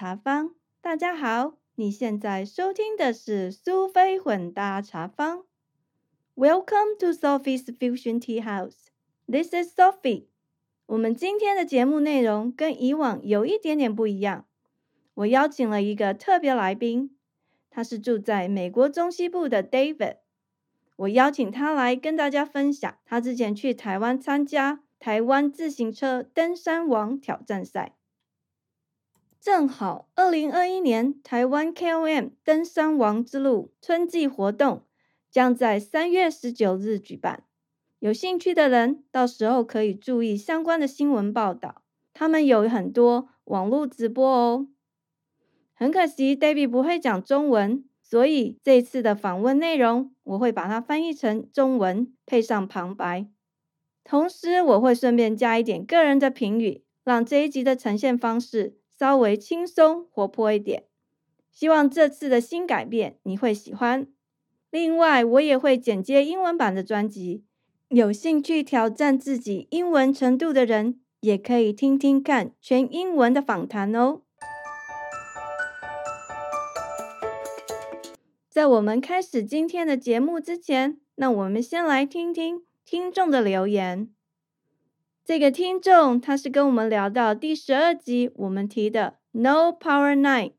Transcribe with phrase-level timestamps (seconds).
[0.00, 0.54] 茶坊。
[0.80, 5.44] 大家好，你现在收听的是苏菲混搭茶坊。
[6.34, 8.86] Welcome to Sophie's Fusion Tea House.
[9.30, 10.28] This is Sophie.
[10.86, 14.46] 我们今天的节目内容跟以往有一点点不一样。
[15.12, 17.14] 我邀请了一个特别来宾，
[17.68, 20.16] 他是住在美国中西部的 David。
[20.96, 27.96] 我邀请他来跟大家分享他之前去台湾参加台湾自行车登山王挑战赛。
[29.40, 34.84] 正好，二零二一年台湾 KOM 登山王之路春季活动
[35.30, 37.44] 将在三月十九日举办。
[38.00, 41.80] 有兴趣的人，到时候可以注意相关的新闻报道。
[42.12, 44.68] 他们有很多网络直播哦。
[45.72, 53.26] 很可惜，David 不会讲中文，所以这次的访问内容我会把它翻译成中文，配上旁白。
[54.04, 58.76] 同时，我会顺便加一点个人的评语，让这一集的呈现方式。
[59.00, 60.84] 稍微轻松活泼一点，
[61.50, 64.06] 希望这次的新改变你会喜欢。
[64.70, 67.42] 另外，我也会剪接英文版的专辑，
[67.88, 74.20] 有兴趣挑战自己英文程度的人，也可以听听看全英文的访谈哦。
[78.50, 84.10] 在我们开始今天的节目之前，那我们先来听听听众的留言。
[85.30, 90.54] 这个听众他是跟我们聊到第十二集，我们提的 No Power Night，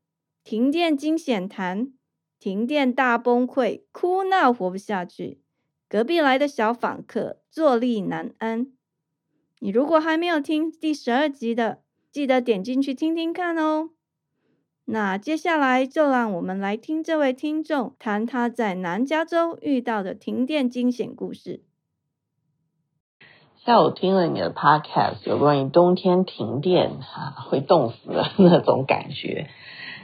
[0.46, 1.92] 停电惊险谈，
[2.40, 5.42] 停电大崩溃，哭闹活不下去，
[5.90, 8.68] 隔壁来的小访客坐立难安。
[9.60, 13.90] 你如果还没有听第十二集的，记得点进去听听看哦。
[14.86, 21.62] 那接下来就让我们来听这位听众谈他在南加州遇到的停电惊险故事。
[23.64, 29.50] 下午听了你的 podcast，有关于冬天停电哈会冻死的那种感觉。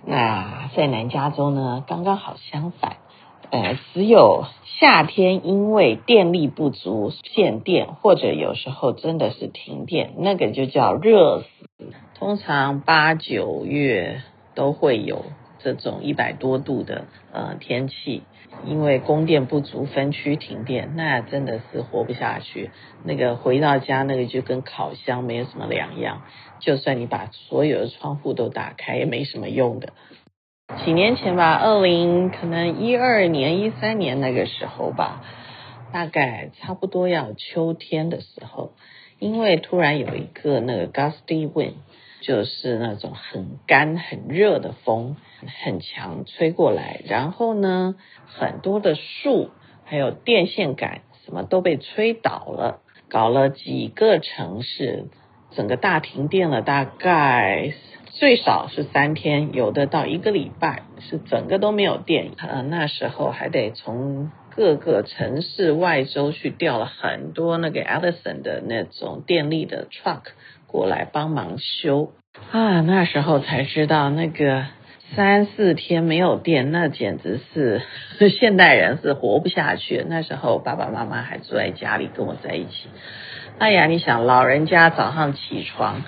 [0.06, 2.98] 那在南加州呢，刚刚好相反，
[3.50, 4.46] 呃，只有
[4.80, 11.48] 夏天因为电力不足限电，或者有时候真的是停电，那个就叫热死。
[12.14, 14.22] 通常八九月
[14.54, 15.26] 都会有
[15.58, 18.22] 这种一百多度的呃天气。
[18.66, 22.72] 因为供电不足，分区停电，那真的是活不下去。
[23.04, 26.24] 那个回到家，那个就跟烤箱没有什么两样。
[26.60, 29.94] 就算你把所有的窗户都打开，也没什么用的。
[30.84, 35.24] 几年前吧，二零可能一二年、一三年那个时候吧，
[35.94, 38.74] 大概差不多要秋天的时候，
[39.20, 41.76] 因为突然有一个那个 gusty wind。
[42.22, 45.16] 就是那种很干很热的风，
[45.64, 47.96] 很强吹过来，然后呢，
[48.26, 49.52] 很多的树
[49.86, 55.06] 还有电线杆什么都被吹倒了，搞了几个城市，
[55.52, 57.74] 整个大停电了，大概
[58.06, 62.32] 最少是三天，有的到一个礼拜，是整个都没有电。
[62.38, 70.24] 呃，那时候还得从各个城市外州去调了很多那个 Edison 的那种电力的 truck。
[70.68, 72.12] 过来帮忙修
[72.52, 72.82] 啊！
[72.82, 74.66] 那时候才知道，那个
[75.16, 77.82] 三四天没有电，那简直是
[78.30, 80.06] 现代人是活不下去。
[80.08, 82.90] 那时候爸爸妈妈还住在家里跟我在一起。
[83.58, 86.04] 哎呀，你想老人家早上起床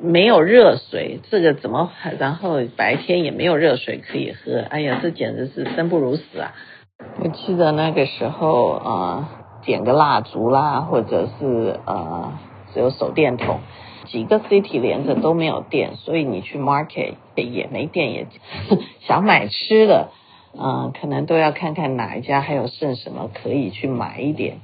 [0.00, 1.90] 没有热水，这个怎么？
[2.18, 4.60] 然后白天也没有热水可以喝。
[4.60, 6.52] 哎呀，这简直是生不如死啊！
[7.20, 9.28] 我记得那个时候啊，
[9.64, 12.32] 点个蜡烛啦，或者是呃。
[12.72, 13.60] 只有手电筒，
[14.06, 18.26] 几个 city 连着都没有电，所以你去 market 也没电，也
[19.06, 20.10] 想买吃的，
[20.58, 24.58] 嗯，可能都要看看哪一家还有剩什么可以去买一点。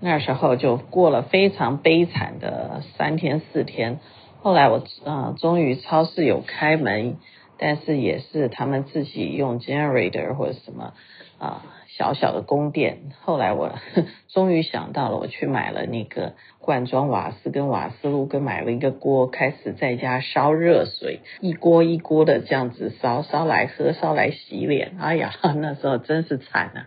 [0.00, 4.00] 那时候就过了非常悲惨的三天四天。
[4.42, 7.18] 后来我啊，终于超市有开门，
[7.56, 10.92] 但是也是他们自己用 generator 或者什么
[11.38, 11.62] 啊。
[11.94, 13.72] 小小的供电，后来我
[14.32, 16.32] 终于想到了，我去买了那个
[16.62, 24.92] 罐装瓦斯跟瓦斯炉，跟买了一个锅，开始在家烧热水，一锅一锅的这样子烧，烧来喝，烧来洗脸。
[25.00, 26.86] 哎呀， 那时候真是惨啊！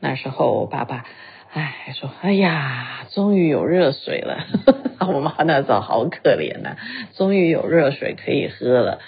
[0.00, 1.04] 那时候我爸爸，
[1.52, 4.46] 哎，说，哎呀，终于有热水了。
[5.06, 6.76] 我妈那时候好可怜呐，
[7.14, 8.98] 终于有热水可以喝了。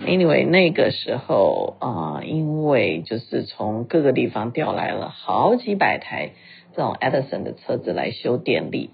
[0.00, 6.30] Anyway，那个时候啊，因为就是从各个地方调来了好几百台
[6.76, 8.90] 这种 Edison 的车子来修电力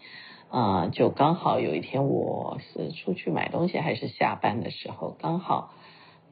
[0.51, 5.71] 啊，就刚好有一天我是出去买东西还是下班的时候，刚好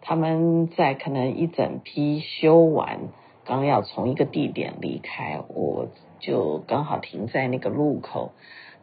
[0.00, 2.98] 他们在可能一整批修完，
[3.44, 5.88] 刚要从一个地点离开，我
[6.18, 8.32] 就刚好停在那个路口。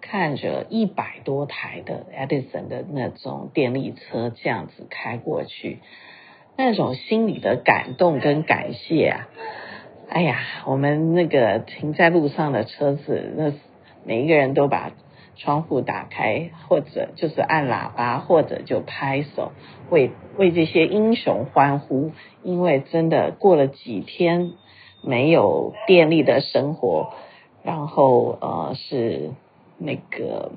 [0.02, 5.80] 看着一百多台的 Edison 的那种电力车这样子开过去，
[6.56, 9.28] 那种心里的感动跟感谢啊！
[10.08, 10.38] 哎呀，
[10.68, 13.52] 我们那个停在路上的车子，那
[14.04, 14.92] 每一个人都把
[15.36, 19.52] 窗户打开，或者就是按喇叭，或者就拍手，
[19.90, 22.12] 为为这些英雄欢呼，
[22.44, 24.54] 因为真的过了几天
[25.04, 27.14] 没有电力的生活，
[27.64, 29.32] 然后呃是
[29.78, 30.54] 那个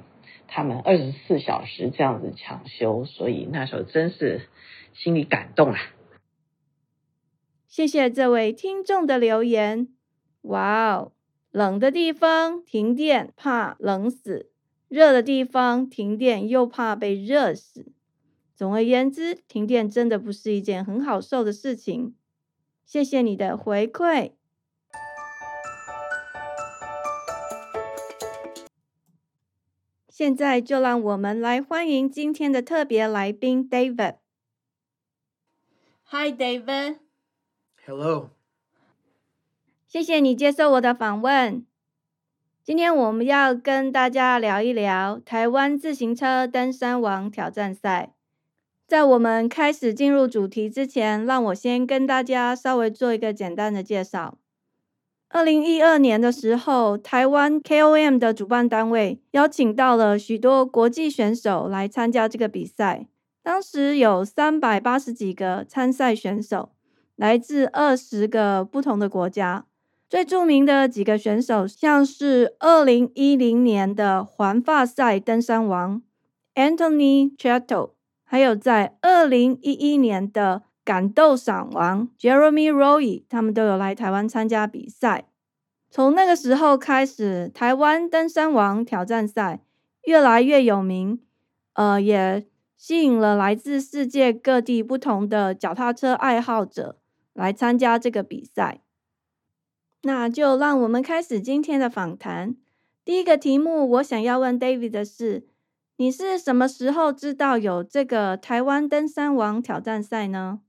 [0.47, 4.49] 他们二十四小时这样子抢修，所以那时候真是
[4.95, 5.79] 心里感动啊！
[7.67, 9.89] 谢谢这位听众的留言。
[10.43, 11.13] 哇哦，
[11.51, 14.48] 冷的地方停电怕冷死，
[14.89, 17.93] 热的地方停电又怕被热死。
[18.55, 22.15] 总而言之，停电真的不是一件很好受的事情。
[22.85, 24.33] 谢谢你的回馈。
[30.09, 34.17] 现在就让我们来欢迎今天的特别来宾 David。
[36.07, 36.97] Hi David。
[37.87, 38.31] Hello。
[39.87, 41.68] 谢谢你接受我的访问。
[42.69, 48.13] 今天我们要跟大家聊一聊台湾自行车登山王挑战赛。
[48.87, 54.37] 在我们开始进入主题之前，让我先跟大家稍微做一个简单的介绍。
[55.31, 63.07] 二零一二年的时候，台湾 KOM 的主办单位邀请到了许多国际选手来参加这个比赛。
[63.43, 66.73] 当时有三百八十几个参赛选手，
[67.17, 69.65] 来自二十个不同的国家。
[70.09, 76.03] 最著名的几个选手，像是二零一零年的环法赛登山王
[76.55, 77.93] Anthony Chatto，
[78.25, 80.63] 还有在二零一一年的。
[80.89, 85.27] 感斗赏王 Jeremy Roy，他们都有来台湾参加比赛。
[85.91, 89.61] 从那个时候开始，台湾登山王挑战赛
[90.05, 91.21] 越来越有名，
[91.75, 96.97] 呃，也吸引了来自世界各地不同的脚踏车爱好者
[97.35, 98.81] 来参加这个比赛。
[100.08, 102.56] 那就让我们开始今天的访谈。
[103.06, 105.48] 第一个题目，我想要问 David 的是：
[105.98, 110.62] 你是什么时候知道有这个台湾登山王挑战赛呢？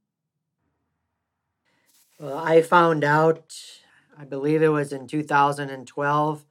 [2.19, 3.53] Well, I found out,
[4.17, 6.45] I believe it was in 2012,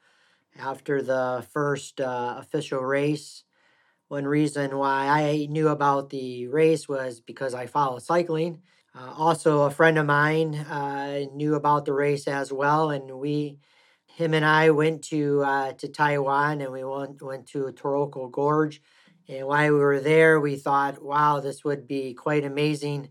[0.60, 3.44] after the first uh, official race.
[4.10, 8.60] One reason why I knew about the race was because I follow cycling.
[8.99, 13.56] Uh, also, a friend of mine uh, knew about the race as well, and we,
[14.06, 18.83] him and I, went to uh, to Taiwan and we went went to Toroko Gorge.
[19.29, 23.11] And while we were there, we thought, wow, this would be quite amazing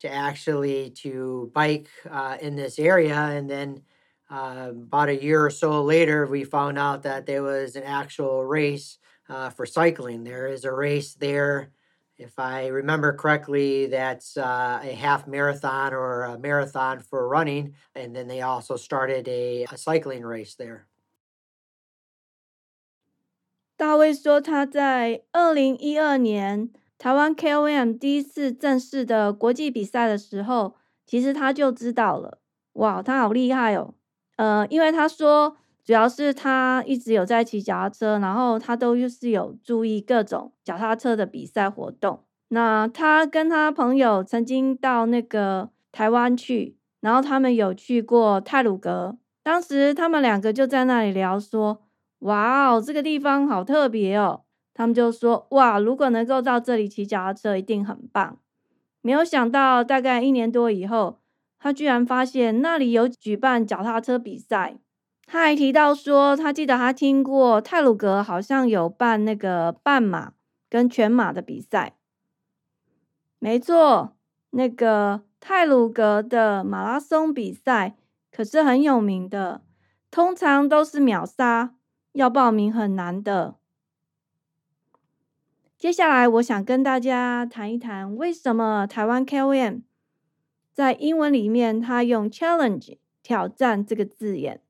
[0.00, 3.82] to actually to bike uh, in this area and then
[4.30, 8.44] uh, about a year or so later we found out that there was an actual
[8.44, 8.98] race
[9.28, 11.72] uh, for cycling there is a race there
[12.19, 18.15] if i remember correctly that's uh, a half marathon or a marathon for running and
[18.15, 20.87] then they also started a, a cycling race there
[23.77, 32.39] 大卫说，他在二零一二年台湾 KOM 第一次正式的国际比赛的时候，其实他就知道了，
[32.73, 33.93] 哇，他好厉害哦！
[34.37, 35.57] 呃，因为他说，
[35.90, 42.22] 主要是他一直有在骑脚踏车，然后他都就是有注意各种脚踏车的比赛活动。
[42.50, 51.82] 那他跟他朋友曾经到那个台湾去，然后他们有去过泰鲁阁，当时他们两个就在那里聊说，
[52.20, 54.42] 哇哦，这个地方好特别哦。
[54.72, 58.38] 他们就说：“哇，如果能够到这里骑脚踏车，一定很棒。”
[59.02, 61.18] 没有想到，大概一年多以后，
[61.58, 64.76] 他居然发现那里有举办脚踏车比赛。
[65.32, 70.32] 他还提到说，他记得他听过泰鲁格好像有办那个半马
[70.68, 71.94] 跟全马的比赛。
[73.38, 74.16] 没错，
[74.50, 77.94] 那个泰鲁格的马拉松比赛
[78.32, 79.62] 可是很有名的，
[80.10, 81.76] 通常都是秒杀，
[82.10, 83.54] 要报名很难的。
[85.78, 89.82] 接下来，我想跟大家谈一谈，为什么台湾 KOM
[90.72, 94.60] 在英文里面他用 challenge 挑战这个字眼。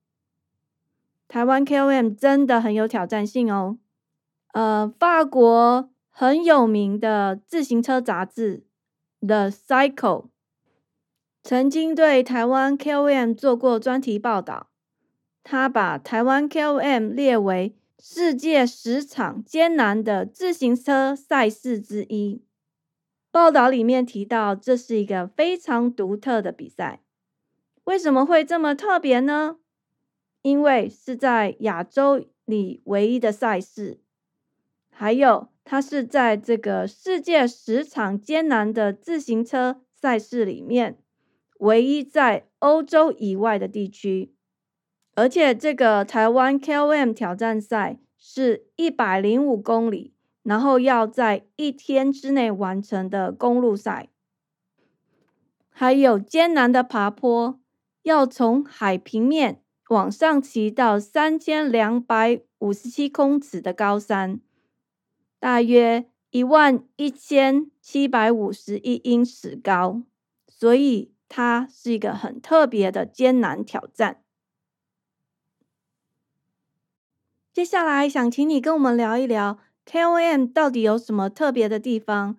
[1.30, 3.78] 台湾 KOM 真的很有挑战性哦。
[4.52, 8.64] 呃，法国很有名的自行车杂志
[9.20, 10.30] The Cycle
[11.40, 14.70] 曾经对台湾 KOM 做过专题报道，
[15.44, 17.76] 他把台湾 KOM 列为。
[18.02, 22.42] 世界十场艰难的自行车赛事之一。
[23.30, 27.02] 报道里面提到，这是一个非常独特的比赛。
[27.84, 29.58] 为什么会这么特别呢？
[30.42, 34.00] 因为是在亚洲里唯一的赛事。
[34.90, 40.98] 还有，它是在这个世界十场艰难的自行车赛事里面，
[41.58, 44.34] 唯一在欧洲以外的地区。
[45.14, 54.08] 而且，这个台湾 KOM 挑战赛是一百零五公里，然后要在一天之内完成的公路赛。
[55.68, 57.58] 还有艰难的爬坡，
[58.02, 64.40] 要从海平面往上骑到三千两百五十七公尺的高山。
[65.40, 70.02] 大约一万一千七百五十一英尺高，
[70.46, 74.22] 所以它是一个很特别的艰难挑战。
[77.52, 82.36] 接下来想请你跟我们聊一聊 KOM 到底有什么特别的地方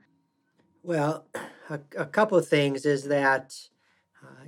[0.83, 1.23] ？Well,
[1.67, 3.70] a, a couple of things is that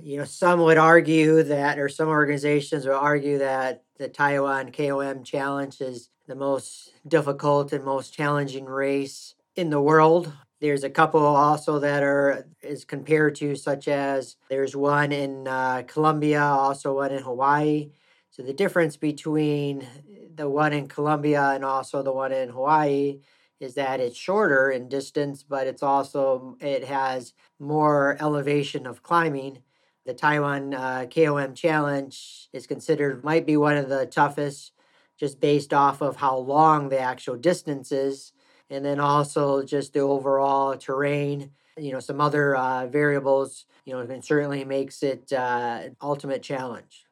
[0.04, 5.24] you know some would argue that, or some organizations would argue that the Taiwan KOM
[5.24, 10.30] Challenge is the most difficult and most challenging race in the world.
[10.60, 15.84] There's a couple also that are is compared to, such as there's one in uh,
[15.86, 17.90] Colombia, also one in Hawaii.
[18.30, 19.86] So the difference between
[20.34, 23.20] the one in Colombia and also the one in Hawaii
[23.58, 29.60] is that it's shorter in distance, but it's also it has more elevation of climbing.
[30.05, 34.71] The Taiwan uh, KOM Challenge is considered might be one of the toughest
[35.19, 38.31] just based off of how long the actual distance is,
[38.69, 41.51] and then also just the overall terrain.
[41.77, 43.65] You know, some other uh, variables.
[43.85, 47.05] You know, and certainly makes it uh, ultimate challenge.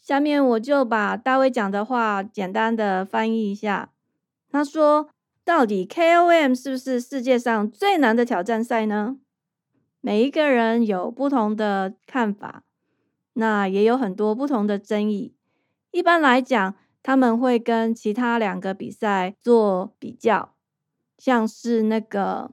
[0.00, 3.90] 下面我就把大卫讲的话简单的翻译一下。
[4.50, 5.08] 他说：“
[5.44, 9.16] 到底 KOM 是不是世界上最难的挑战赛呢？
[10.01, 12.63] 每一个人有不同的看法，
[13.33, 15.35] 那也有很多不同的争议。
[15.91, 20.53] 一般来讲，他们会跟其他两个比赛做比较，
[21.17, 22.51] 像是那个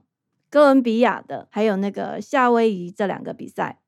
[0.49, 3.79] 哥伦比亚的，还有那个夏威夷这两个比赛。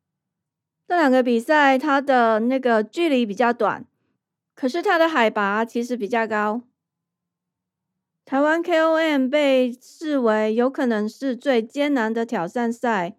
[0.87, 3.85] 这两个比赛它的那个距离比较短，
[4.55, 6.61] 可是它的海拔其实比较高。
[8.25, 13.17] 台湾 KOM 被视为有可能是最艰难的挑战赛，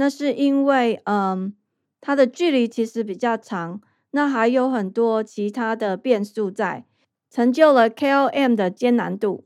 [0.00, 1.54] 那是因为，嗯，
[2.00, 3.82] 它的距离其实比较长。
[4.12, 6.86] 那还有很多其他的变数在，
[7.30, 9.44] 成就了 KOM 的艰难度。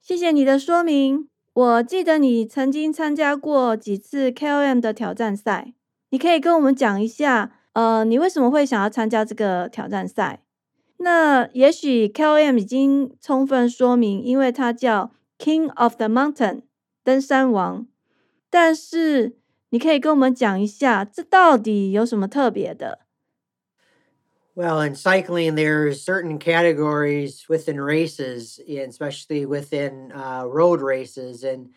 [0.00, 1.28] 谢谢你的说明。
[1.52, 5.74] 我记得你曾经参加过几次 KOM 的挑战赛，
[6.10, 10.44] 你可以跟我们讲一下，呃，你为什么会想要参加这个挑战赛？
[10.98, 16.62] 那也许 KOM 已经充分说明，因为它叫 King of the Mountain
[17.02, 17.86] 登山王，
[18.49, 19.37] 但是
[19.69, 22.99] 你可以跟我们讲一下，这到底有什么特别的？
[24.55, 31.71] Well, in cycling, there's certain categories within races, and especially within uh, road races, and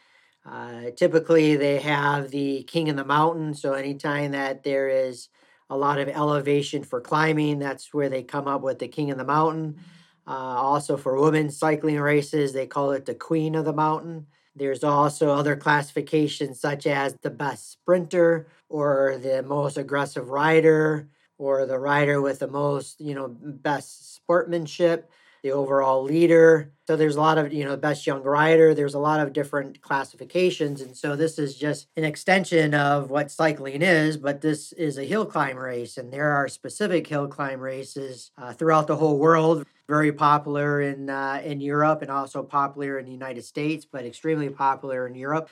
[0.47, 3.53] uh, typically they have the king of the mountain.
[3.55, 5.29] So anytime that there is
[5.69, 9.19] a lot of elevation for climbing, that's where they come up with the king of
[9.19, 9.81] the mountain.
[10.25, 14.27] Uh, also, for women's cycling races, they call it the queen of the mountain.
[14.56, 21.66] There's also other classifications such as the best sprinter or the most aggressive rider or
[21.66, 25.10] the rider with the most, you know, best sportsmanship,
[25.44, 26.72] the overall leader.
[26.88, 28.74] So there's a lot of, you know, best young rider.
[28.74, 30.82] There's a lot of different classifications.
[30.82, 35.04] And so this is just an extension of what cycling is, but this is a
[35.04, 35.98] hill climb race.
[35.98, 41.10] And there are specific hill climb races uh, throughout the whole world, very popular in,
[41.10, 45.50] uh, in Europe and also popular in the United States, but extremely popular in Europe.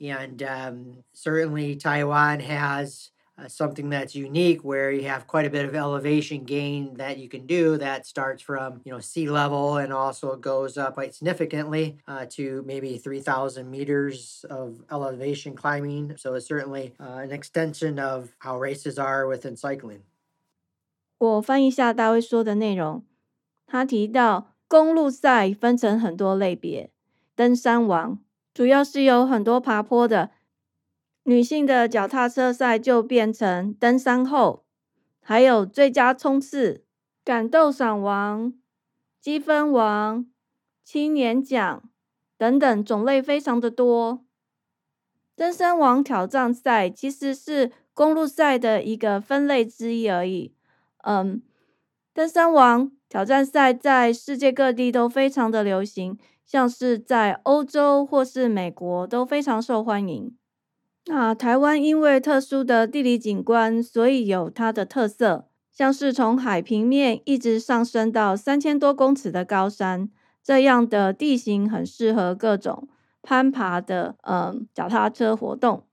[0.00, 5.65] And um, certainly Taiwan has uh, something that's unique where you have quite a bit
[5.65, 9.91] of elevation gain that you can do that starts from you know sea level and
[9.91, 16.47] also goes up quite significantly uh, to maybe 3000 meters of elevation climbing so it's
[16.47, 20.01] certainly uh, an extension of how races are within cycling
[21.17, 23.03] 我翻译一下大卫说的内容
[23.65, 26.91] 他提到公路赛分成很多类别
[27.35, 28.19] 登山王
[28.53, 30.29] 主要是有很多爬坡的
[31.28, 34.64] 女性的脚踏车赛就变成登山后，
[35.20, 36.86] 还有最佳冲刺、
[37.22, 38.54] 感斗赏王、
[39.20, 40.24] 积分王、
[40.82, 41.82] 青年奖
[42.38, 44.24] 等等种类非常的多。
[45.36, 50.54] 登山王挑战赛其实是公路赛的一个分类之一而已。
[51.02, 51.42] 嗯，
[52.14, 60.34] 登山王挑战赛在世界各地都非常的流行，像是在欧洲或是美国都非常受欢迎。
[61.10, 70.10] 那台湾因为特殊的地理景观，所以有它的特色，像是从海平面一直上升到三千多公尺的高山，
[70.44, 72.86] 这样的地形很适合各种
[73.22, 75.84] 攀爬的嗯脚踏车活动。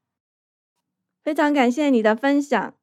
[1.23, 2.73] 非常感谢你的分享。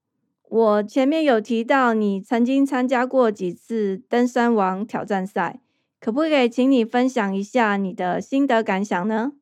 [0.48, 5.60] 我前面有提到你曾经参加过几次登山王挑战赛，
[6.00, 9.32] 可不可以请你分享一下你的心得感想呢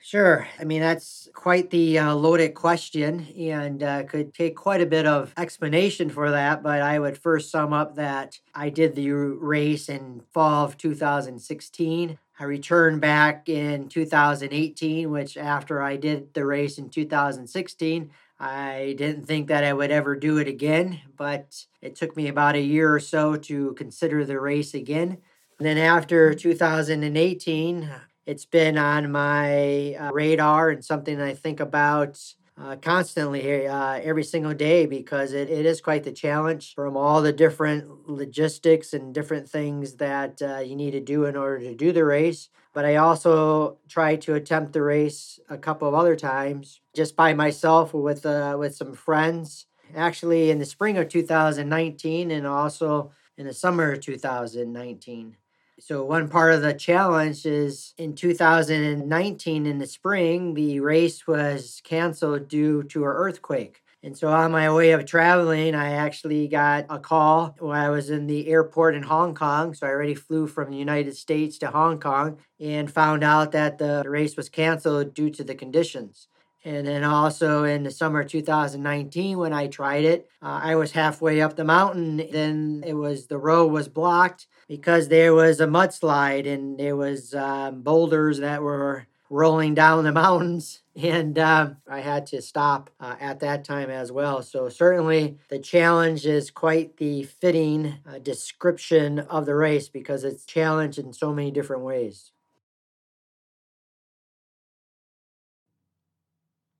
[0.00, 0.46] ？Sure.
[0.58, 5.06] I mean, that's quite the uh, loaded question and uh, could take quite a bit
[5.06, 6.62] of explanation for that.
[6.62, 12.18] But I would first sum up that I did the race in fall of 2016.
[12.40, 19.26] I returned back in 2018, which after I did the race in 2016, I didn't
[19.26, 22.94] think that I would ever do it again, but it took me about a year
[22.94, 25.18] or so to consider the race again.
[25.58, 27.90] And then after 2018,
[28.28, 32.22] it's been on my uh, radar and something I think about
[32.60, 37.22] uh, constantly uh, every single day because it, it is quite the challenge from all
[37.22, 41.74] the different logistics and different things that uh, you need to do in order to
[41.74, 42.50] do the race.
[42.74, 47.32] But I also try to attempt the race a couple of other times just by
[47.32, 49.64] myself or with uh, with some friends.
[49.96, 55.36] Actually, in the spring of 2019 and also in the summer of 2019.
[55.80, 61.80] So, one part of the challenge is in 2019 in the spring, the race was
[61.84, 63.80] canceled due to an earthquake.
[64.02, 68.10] And so, on my way of traveling, I actually got a call when I was
[68.10, 69.72] in the airport in Hong Kong.
[69.72, 73.78] So, I already flew from the United States to Hong Kong and found out that
[73.78, 76.26] the race was canceled due to the conditions.
[76.68, 81.40] And then also in the summer 2019, when I tried it, uh, I was halfway
[81.40, 82.18] up the mountain.
[82.30, 87.32] Then it was the road was blocked because there was a mudslide and there was
[87.32, 90.82] um, boulders that were rolling down the mountains.
[90.94, 94.42] And uh, i had to stop uh, at that time as well.
[94.42, 100.44] So certainly the challenge is quite the fitting uh, description of the race because it's
[100.44, 102.30] challenged in so many different ways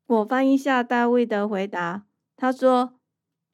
[0.09, 2.95] 我翻一下大卫的回答，他说：“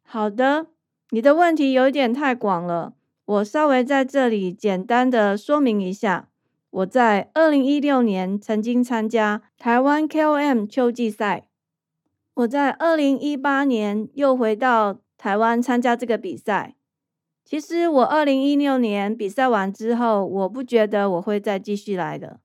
[0.06, 0.68] 好的，
[1.10, 2.94] 你的问题有点太广了。
[3.24, 6.28] 我稍微在这里简单的说明一下，
[6.70, 11.48] 我在二零一六年曾经参加台湾 KOM 秋季赛，
[12.34, 16.76] 我在二零一八年又回到台湾参加这个比赛。
[17.44, 22.38] 其实我二零一六年比赛完之后，我不觉得我会再继续来的。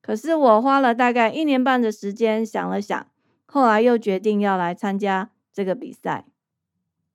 [0.00, 3.06] 可是我花了大概一年半的时间想了想，
[3.46, 6.26] 后来又决定要来参加这个比赛。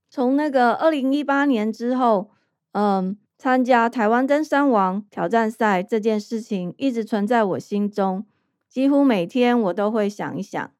[0.09, 2.31] 从那个二零一八年之后。”
[2.73, 8.25] 嗯，参加台湾登山王挑战赛这件事情一直存在我心中，
[8.69, 10.71] 几乎每天我都会想一想，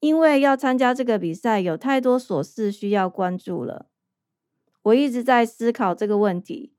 [0.00, 3.86] 因为要参加这个比赛有太多琐事需要关注了。
[4.82, 6.74] 我一直在思考这个问题。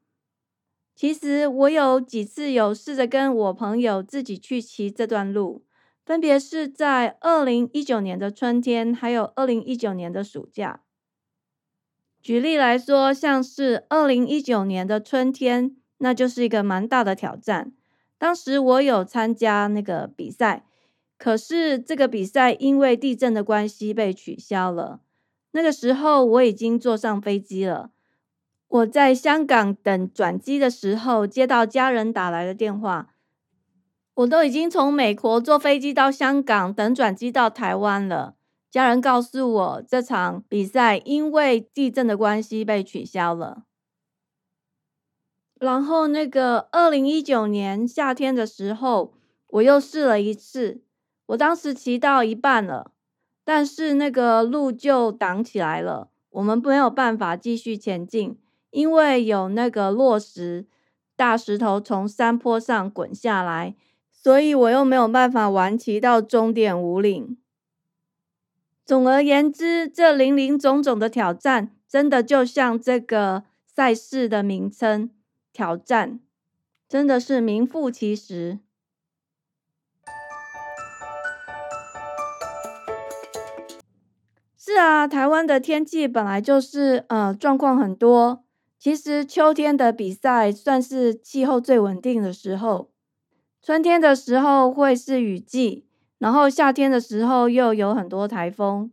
[0.96, 5.66] 其实我有几次有试着跟我朋友自己去骑这段路，
[6.06, 10.82] 分别是在二零一九年的春天，还有二零一九年的暑假。
[12.22, 17.72] 举例来说，像是二零一九年的春天，那就是一个蛮大的挑战。
[18.18, 20.66] 当时我有参加那个比赛，
[21.18, 25.02] 可是这个比赛因为地震的关系被取消了。
[25.52, 27.92] 那个时候我已经坐上飞机了，
[28.68, 33.11] 我在香港等转机的时候，接到家人打来的电话，
[34.13, 38.36] 我都已经从美国坐飞机到香港等转机到台湾了。
[38.69, 43.63] 家人告诉我，这场比赛因为地震的关系被取消了。
[45.60, 49.13] 然后，那个二零一九年夏天的时候，
[49.47, 50.82] 我又试了一次。
[51.28, 52.91] 我当时骑到一半了，
[53.43, 58.38] 但是那个路就挡起来了，我们没有办法继续前进，
[58.71, 60.65] 因为有那个落石、
[61.15, 63.76] 大石头从山坡上滚下来，
[64.24, 67.38] 所以我又没有办法完骑到终点五岭。
[68.86, 75.10] 总而言之，这林林总总的挑战，真的就像这个赛事的名称
[75.52, 76.20] “挑战”，
[76.88, 78.60] 真的是名副其实。
[84.56, 88.44] 是啊，台湾的天气本来就是呃状况很多。
[88.78, 92.92] 其实秋天的比赛算是气候最稳定的时候，
[93.62, 95.86] 春天的时候会是雨季。
[96.17, 98.91] 然后夏天的时候又有很多台风，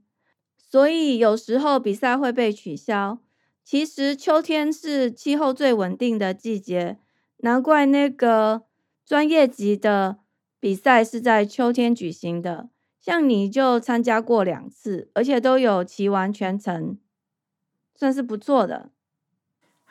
[0.56, 3.18] 所以有时候比赛会被取消。
[3.62, 6.96] 其实秋天是气候最稳定的季节，
[7.40, 8.62] 难怪那个
[9.04, 10.20] 专业级的
[10.58, 12.70] 比赛是在秋天举行的。
[12.98, 16.96] 像你就参加过两次，而且都有骑完全程，
[17.94, 18.90] 算是不错的。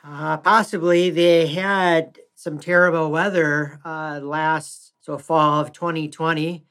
[0.02, 6.64] Uh, possibly they had some terrible weather uh, last so fall of 2020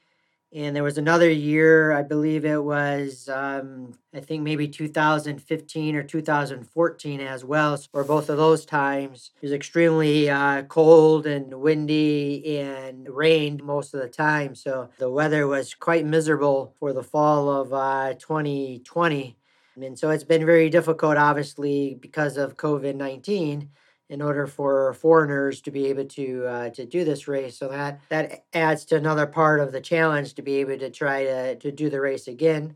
[0.54, 6.02] and there was another year i believe it was um, i think maybe 2015 or
[6.02, 9.32] 2014 as well or both of those times.
[9.36, 15.10] It was extremely uh, cold and windy and rained most of the time so the
[15.10, 19.36] weather was quite miserable for the fall of uh, 2020
[19.82, 23.68] and so it's been very difficult obviously because of covid-19
[24.09, 27.57] in order for foreigners to be able to uh, to do this race.
[27.57, 31.23] So that that adds to another part of the challenge to be able to try
[31.23, 32.75] to to do the race again.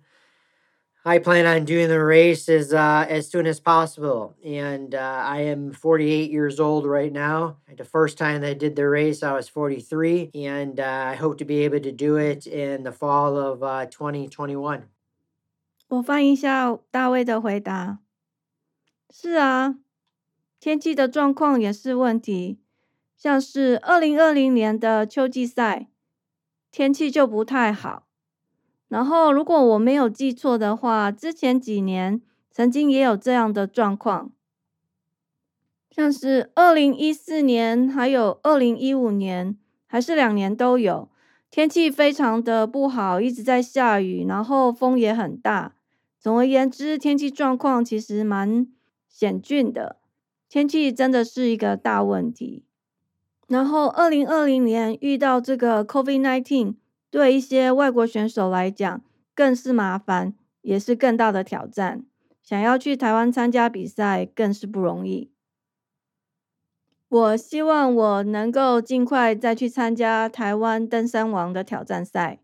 [1.06, 5.42] I plan on doing the race as uh, as soon as possible, and uh, I
[5.44, 7.58] am 48 years old right now.
[7.78, 11.46] The first time I did the race, I was 43, and uh, I hope to
[11.46, 14.90] be able to do it in the fall of uh, 2021.
[15.88, 18.00] 我翻译一下大卫的回答。
[19.10, 19.76] 是啊，
[20.63, 22.57] 天气的状况也是问题，
[23.17, 25.89] 像是二零二零年的秋季赛，
[26.71, 28.07] 天气就不太好。
[28.87, 34.31] 然后，如果我没有记错的话，之前几年曾经也有这样的状况，
[35.91, 41.09] 像是二零一四年还有二零一五年，还是两年都有，
[41.51, 45.75] 天气非常的不好，一直在下雨，然后风也很大。
[46.21, 48.69] 总而言之，天气状况其实蛮
[49.09, 49.97] 险峻的。
[50.53, 52.67] 天气真的是一个大问题。
[53.49, 56.75] 然后，二零二零年遇到这个 COVID-19，
[57.11, 59.03] 对一些外国选手来讲
[59.35, 62.05] 更是麻烦，也是更大的挑战。
[62.43, 65.33] 想要去台湾参加比赛更是不容易。
[67.09, 72.43] 我希望我能够尽快再去参加台湾登山王的挑战赛。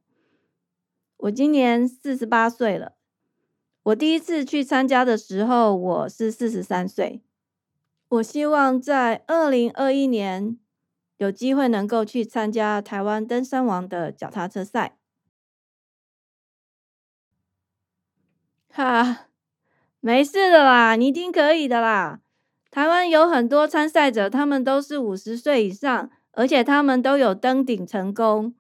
[1.19, 2.93] 我今年四十八岁了，
[3.83, 7.21] 我第一次去参加的时候，我是四十三岁。
[8.09, 10.59] 我希望在二零二一年
[11.19, 14.97] 有机会能够去参加台湾登山王的脚踏车赛。
[18.71, 19.27] 哈，
[20.01, 22.21] 没事的啦，你一定可以的啦。
[22.71, 28.55] 台湾有很多参赛者，他们都是五十岁以上，而且他们都有登顶成功。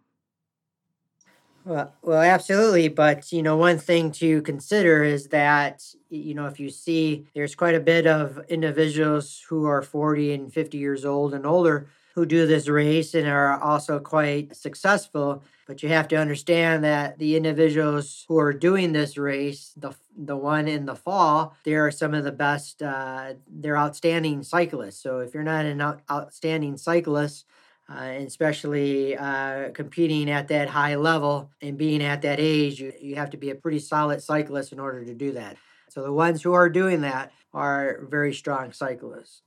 [1.68, 2.88] Well, well, absolutely.
[2.88, 7.54] But, you know, one thing to consider is that, you know, if you see there's
[7.54, 12.24] quite a bit of individuals who are 40 and 50 years old and older who
[12.24, 15.42] do this race and are also quite successful.
[15.66, 20.36] But you have to understand that the individuals who are doing this race, the the
[20.36, 22.82] one in the fall, they are some of the best.
[22.82, 25.02] Uh, they're outstanding cyclists.
[25.02, 27.44] So if you're not an out, outstanding cyclist,
[27.89, 33.15] uh, especially uh, competing at that high level and being at that age, you, you
[33.15, 35.57] have to be a pretty solid cyclist in order to do that.
[35.89, 39.41] So the ones who are doing that are very strong cyclists.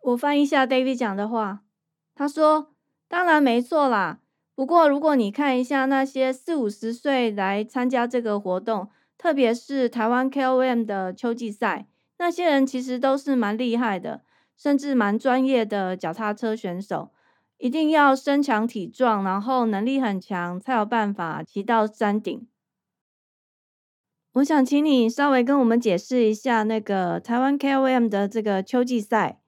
[0.00, 1.60] 我翻译一下 David 讲的话，
[2.14, 4.20] 他说：“当然没错啦，
[4.54, 8.88] 不过如果你看一下那些四五十岁来参加这个活动，
[9.18, 11.88] 特别是台湾 KOM 的秋季赛，
[12.18, 14.22] 那些人其实都是蛮厉害的。”
[14.63, 17.11] 甚至蛮专业的脚踏车选手，
[17.57, 22.47] 一定要身强体壮，然后能力很强，才有办法骑到山顶。
[24.35, 29.41] 我想请你稍微跟我们解释一下那个台湾 KOM 的这个秋季赛。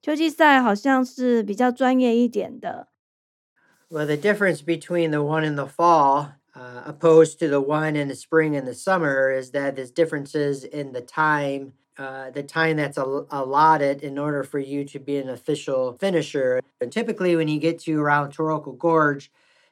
[0.00, 2.86] 秋季赛好像是比较专业一点的。
[3.90, 8.14] Well, the difference between the one in the fall, uh, opposed to the one in the
[8.14, 12.98] spring and the summer, is that there's differences in the time uh, the time that's
[12.98, 16.60] al- allotted in order for you to be an official finisher.
[16.80, 19.30] And typically, when you get to around Toroko Gorge,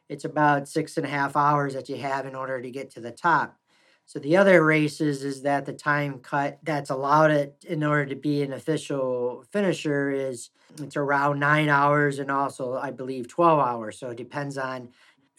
[0.08, 3.00] it's about six and a half hours that you have in order to get to
[3.00, 3.58] the top.
[4.06, 8.16] So the other races is that the time cut that's allowed it in order to
[8.16, 13.98] be an official finisher is it's around nine hours and also I believe 12 hours.
[13.98, 14.90] So it depends on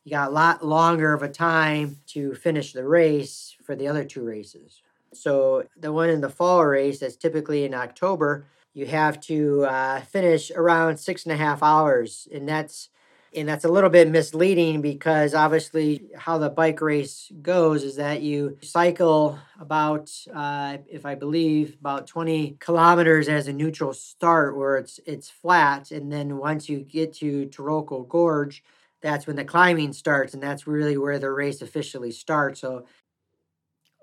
[0.03, 4.03] you got a lot longer of a time to finish the race for the other
[4.03, 4.81] two races.
[5.17, 10.01] So the one in the fall race that's typically in October, you have to uh,
[10.01, 12.89] finish around six and a half hours, and that's
[13.35, 18.21] and that's a little bit misleading because obviously how the bike race goes is that
[18.21, 24.77] you cycle about uh, if i believe about 20 kilometers as a neutral start where
[24.77, 28.63] it's it's flat and then once you get to Taroko gorge
[29.03, 32.61] that's when the climbing starts and that's really where the race officially starts.
[32.61, 32.85] So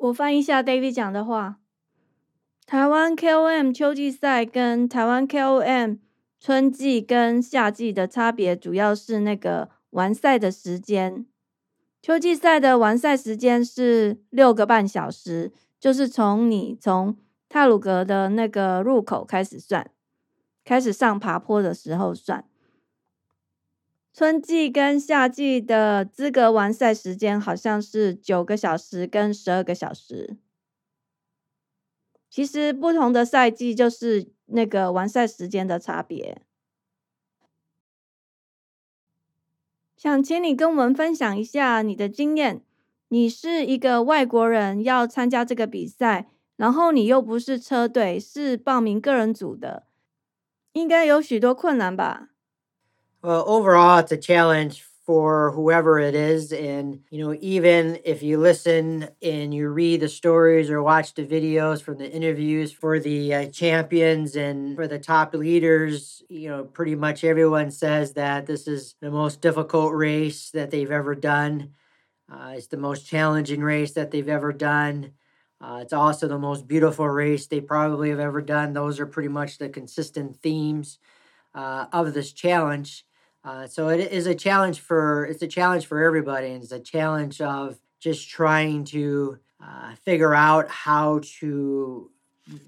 [0.01, 1.59] 我翻译一下 David 讲的话：
[2.65, 5.99] 台湾 KOM 秋季赛跟台湾 KOM
[6.41, 11.27] 春季跟夏季的差别，主要是那个完赛的时间。
[12.01, 17.19] 秋季赛的完赛时间是六个半小时，就是从你从
[17.51, 19.91] 泰鲁格的那个入口开始算，
[20.65, 22.47] 开始上爬坡的时候算。
[24.21, 30.37] 春季跟夏季的资格完赛时间好像是九个小时跟十二个小时。
[32.29, 36.43] 其实不同的赛季就是那个完赛时间的差别。
[39.97, 42.63] 想请你跟我们分享一下你的经验。
[43.09, 49.87] 你是一个外国人，要参加这个比赛，然后你又不是车队，是报名个人组的，
[50.75, 52.30] 应该有许多困难吧
[53.23, 56.53] ？Well, overall, it's a challenge for whoever it is.
[56.53, 61.27] And, you know, even if you listen and you read the stories or watch the
[61.27, 66.65] videos from the interviews for the uh, champions and for the top leaders, you know,
[66.65, 71.71] pretty much everyone says that this is the most difficult race that they've ever done.
[72.33, 75.13] Uh, it's the most challenging race that they've ever done.
[75.61, 78.73] Uh, it's also the most beautiful race they probably have ever done.
[78.73, 80.99] Those are pretty much the consistent themes
[81.55, 83.05] uh, of this challenge.
[83.44, 86.81] Uh, so it is a challenge for it's a challenge for everybody, and it's a
[86.81, 92.11] challenge of just trying to uh, figure out how to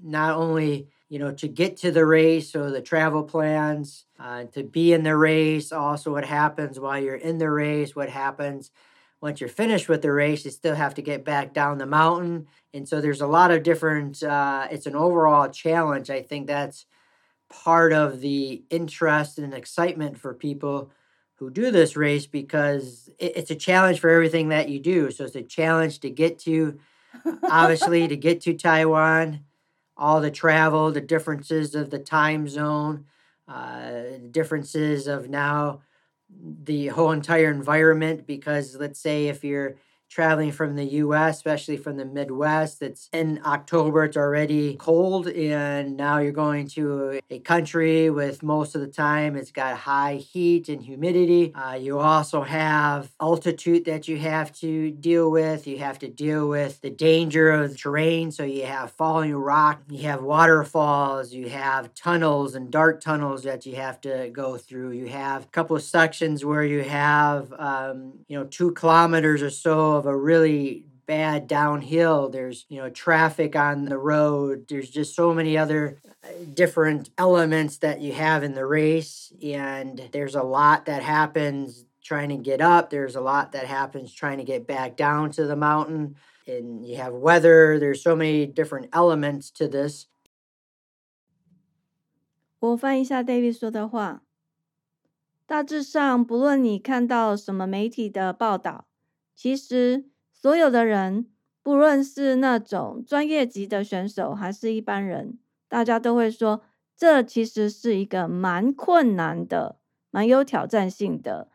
[0.03, 4.63] not only you know to get to the race or the travel plans uh, to
[4.63, 8.71] be in the race also what happens while you're in the race what happens
[9.23, 12.47] once you're finished with the race you still have to get back down the mountain.
[12.75, 16.11] And so there's a lot of different uh, it's an overall challenge.
[16.11, 16.85] I think that's
[17.53, 20.91] part of the interest and excitement for people
[21.37, 25.11] who do this race because it, it's a challenge for everything that you do.
[25.11, 26.79] So it's a challenge to get to,
[27.51, 29.41] obviously, to get to Taiwan,
[29.97, 33.05] all the travel, the differences of the time zone,
[33.49, 35.83] uh, differences of now
[36.31, 38.27] the whole entire environment.
[38.27, 39.77] Because let's say if you're
[40.13, 42.83] traveling from the US, especially from the Midwest.
[42.83, 48.75] It's in October, it's already cold, and now you're going to a country with most
[48.75, 51.55] of the time it's got high heat and humidity.
[51.55, 55.67] Uh, you also have altitude that you have to deal with.
[55.67, 58.31] You have to deal with the danger of the terrain.
[58.31, 63.65] So you have falling rock, you have waterfalls, you have tunnels and dark tunnels that
[63.65, 64.91] you have to go through.
[64.93, 69.49] You have a couple of sections where you have, um, you know, two kilometers or
[69.51, 72.30] so of a really bad downhill.
[72.30, 74.66] There's, you know, traffic on the road.
[74.68, 79.32] There's just so many other uh, different elements that you have in the race.
[79.42, 82.90] And there's a lot that happens trying to get up.
[82.90, 86.16] There's a lot that happens trying to get back down to the mountain.
[86.46, 87.80] And you have weather.
[87.80, 90.08] There's so many different elements to this.
[92.60, 94.24] 我翻译一下 David 说的话。
[95.46, 98.86] 大致上，不论你看到什么媒体的报道，
[99.43, 101.27] 其实，所有的人，
[101.65, 106.63] 不论是那种专业级的选手，还是一般人，大家都会说，
[106.97, 109.81] 这其实是一个蛮困难的、
[110.13, 111.49] 蛮有挑战性的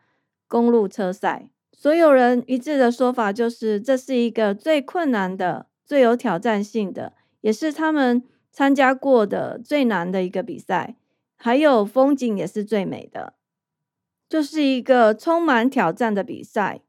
[0.46, 1.48] 公路车赛。
[1.72, 8.22] 所有人一致的说法就是，这是一个最困难的、最有挑战性的，也是他们
[8.52, 10.96] 参加过的最难的一个比赛。
[11.36, 13.32] 还有风景也是最美的，
[14.28, 16.82] 就是一个充满挑战的比赛。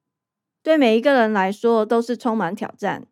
[0.70, 3.08] 对每一个人来说都是充满挑战，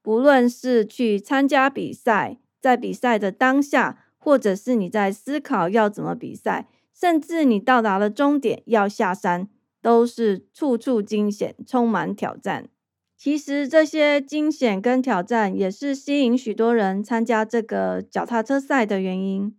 [0.00, 9.46] 不论是去参加比赛，在比赛的当下，或者是你在思考要怎么比赛，甚至你到达了终点要下山，
[9.82, 12.70] 都是处处惊险，充满挑战。
[13.18, 19.54] 其实这些惊险跟挑战也是吸引许多人参加这个脚踏车赛的原因。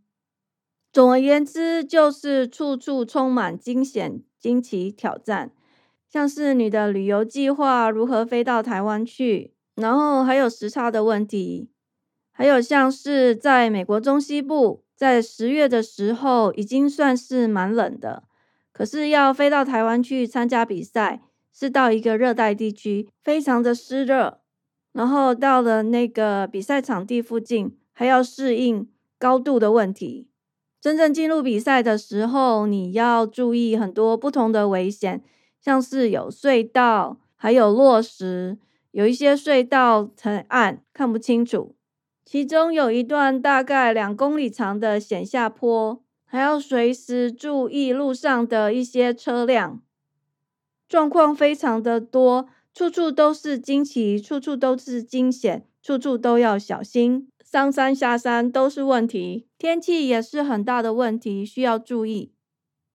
[0.91, 5.51] 总而言之，就是处处充满惊险、惊奇、挑战。
[6.13, 11.71] 像是你的旅游计划如何飞到台湾去，然后还有时差的问题，
[12.31, 18.25] 还有像是在美国中西部，在十月的时候已经算是蛮冷的，
[18.71, 24.41] 可是要飞到台湾去参加比赛，是到一个热带地区，非常的湿热，
[24.91, 30.29] 然后到了那个比赛场地附近，还要适应高度的问题。
[30.79, 35.23] 真正进入比赛的时候，你要注意很多不同的危险。
[35.63, 38.57] 像是有隧道，还有落石，
[38.91, 41.73] 有一些隧道很暗，看不清楚。
[42.25, 49.81] 其中有一段大概两公里长的险下坡，还要随时注意路上的一些车辆，
[50.89, 57.29] 状况非常的多，处处都是惊奇，处处都是惊险，处处都要小心。
[57.41, 62.32] 上山下山都是问题，天气也是很大的问题，需要注意。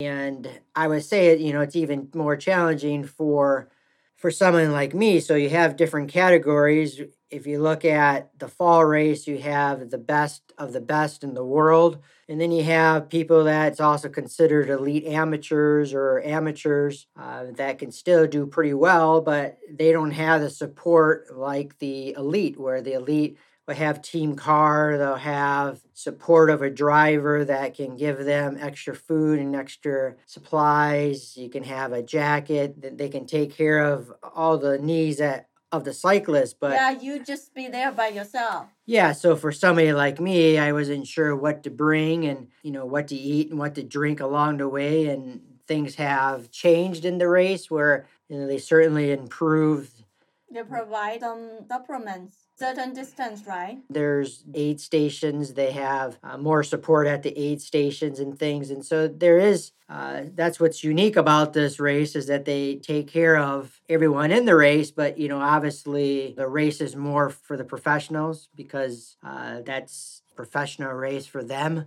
[0.06, 3.70] And I would say, you know, it's even more challenging for
[4.16, 7.02] for someone like me, so you have different categories.
[7.30, 11.34] If you look at the fall race, you have the best of the best in
[11.34, 11.98] the world.
[12.30, 17.92] And then you have people that's also considered elite amateurs or amateurs uh, that can
[17.92, 22.94] still do pretty well, but they don't have the support like the elite, where the
[22.94, 28.58] elite will have team car, they'll have support of a driver that can give them
[28.60, 31.38] extra food and extra supplies.
[31.38, 35.48] You can have a jacket that they can take care of all the needs that
[35.72, 38.68] of the cyclist, but yeah, you just be there by yourself.
[38.86, 42.86] yeah, so for somebody like me, I wasn't sure what to bring and you know
[42.86, 47.18] what to eat and what to drink along the way, and things have changed in
[47.18, 50.04] the race where you know they certainly improved.
[50.52, 53.80] They provide um supplements certain distance, right?
[53.90, 55.54] There's aid stations.
[55.54, 59.72] They have uh, more support at the aid stations and things, and so there is.
[59.90, 64.46] Uh, that's what's unique about this race is that they take care of everyone in
[64.46, 69.62] the race, but you know, obviously the race is more for the professionals because uh,
[69.64, 71.86] that's professional race for them.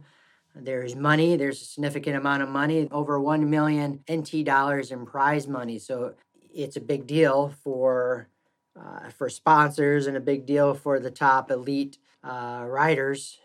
[0.55, 5.47] There's money, there's a significant amount of money, over 1 million NT dollars in prize
[5.47, 5.79] money.
[5.79, 6.15] So
[6.55, 8.29] it's a big deal for
[8.80, 13.40] uh, for sponsors and a big deal for the top elite uh, riders.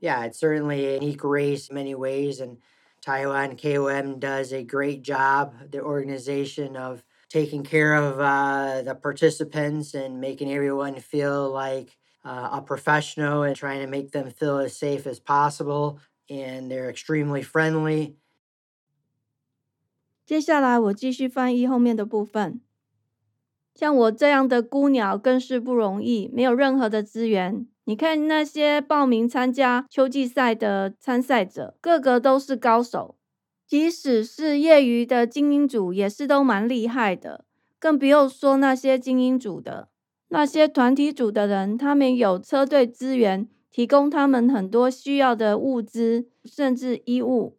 [0.00, 2.58] Yeah, it's certainly a unique race in many ways, and
[3.00, 9.94] Taiwan KOM does a great job, the organization of taking care of uh, the participants
[9.94, 14.76] and making everyone feel like uh, a professional and trying to make them feel as
[14.76, 15.98] safe as possible.
[16.28, 18.16] And they're extremely friendly.
[20.26, 22.60] 接下来我继续翻译后面的部分。
[23.73, 27.65] 像我这样的孤鸟更是不容易，没有任何的资源。
[27.85, 33.15] 你看那些报名参加秋季赛的参赛者，个个都是高手，
[33.65, 37.45] 即使是业余的精英组，也是都蛮厉害的。
[37.79, 39.89] 更不用说那些精英组的，
[40.27, 47.57] 那些团体组的人，他们有车队资源，提供他们很多需要的物资，甚至衣物。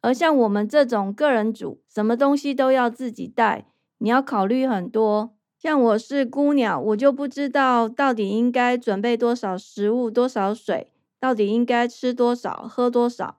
[0.00, 3.66] 而像我们这种个人组，什么东西都要自己带。
[3.98, 13.38] 你要考虑很多，像我是孤鸟，我就不知道到底应该准备多少食物、多少水，到底应该吃多少、喝多少。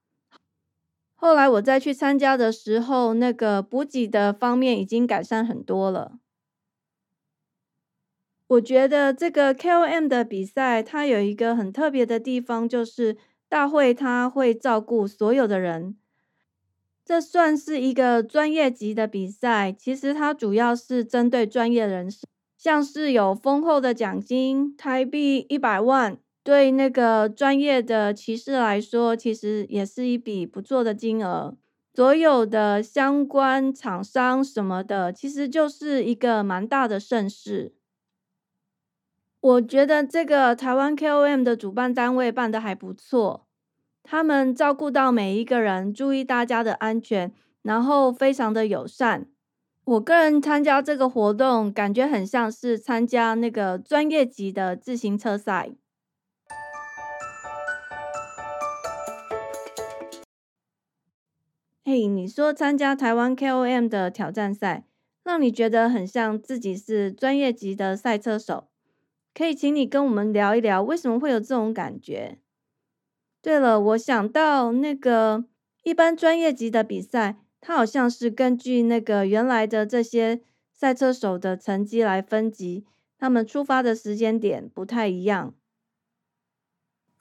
[1.15, 6.19] 后来我再去参加的时候，那个补给的方面已经改善很多了。
[8.47, 13.15] 我觉得这个 KOM 的比赛，它有一个很特别的地方，就是
[13.47, 15.95] 大会它会照顾所有的人。
[17.09, 22.19] 这算是一个专业级的比赛，其实它主要是针对专业人士，
[22.55, 31.57] 像是有丰厚的奖金，台币一百万，对那个专业的骑士来说，其实也是一笔不错的金额。
[31.95, 37.73] 所有的相关厂商什么的，其实就是一个蛮大的盛事。
[39.39, 43.48] 我觉得这个台湾 KOM 的主办单位办的还不错。
[44.11, 49.27] 他们照顾到每一个人，注意大家的安全，然后非常的友善。
[49.85, 55.69] 我个人参加这个活动，感觉很像是参加那个专业级的自行车赛。
[61.85, 64.85] 嘿，你说参加台湾 KOM 的挑战赛，
[65.23, 68.69] 让你觉得很像自己是专业级的赛车手，
[69.35, 72.39] 可以请你跟我们聊一聊，为什么会有这种感觉？
[73.42, 75.44] 对了，我想到那个
[75.82, 80.40] 一般专业级的比赛，它好像是根据那个原来的这些
[80.72, 82.86] 赛车手的成绩来分级，
[83.18, 85.54] 他们出发的时间点不太一样。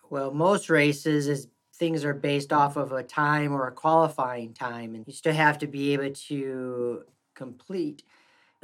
[0.09, 4.95] Well, most races is things are based off of a time or a qualifying time,
[4.95, 7.05] and you still have to be able to
[7.35, 8.03] complete.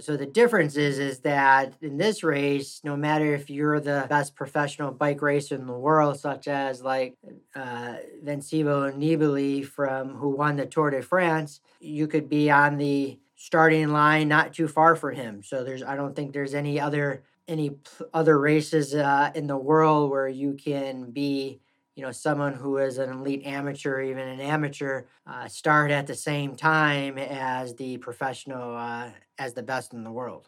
[0.00, 4.34] so the difference is is that in this race, no matter if you're the best
[4.34, 7.14] professional bike racer in the world, such as like
[7.54, 13.18] uh, Vincivo Nibali from who won the Tour de France, you could be on the
[13.36, 15.42] starting line not too far from him.
[15.44, 17.76] So there's I don't think there's any other any
[18.12, 21.60] other races uh, in the world where you can be
[21.94, 26.14] you know someone who is an elite amateur even an amateur uh, start at the
[26.14, 30.44] same time as the professional uh, as the best in the world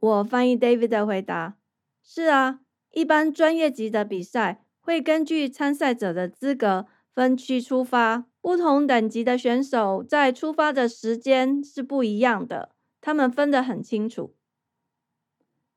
[0.00, 1.56] 我翻译 David 的回答
[2.04, 2.60] 是啊，
[2.92, 12.70] 一般专业级的比赛会根据参赛者的资格分区出发，不同等级的选手在出发的时间是不一样的，
[13.00, 14.36] 他们分得很清楚。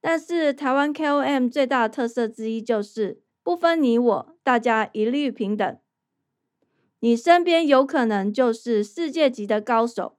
[0.02, 5.80] 但是台湾 KOM 最大的特色之一就是不分你我，大家一律平等。
[7.00, 10.18] 你身边有可能就是世界级的高手，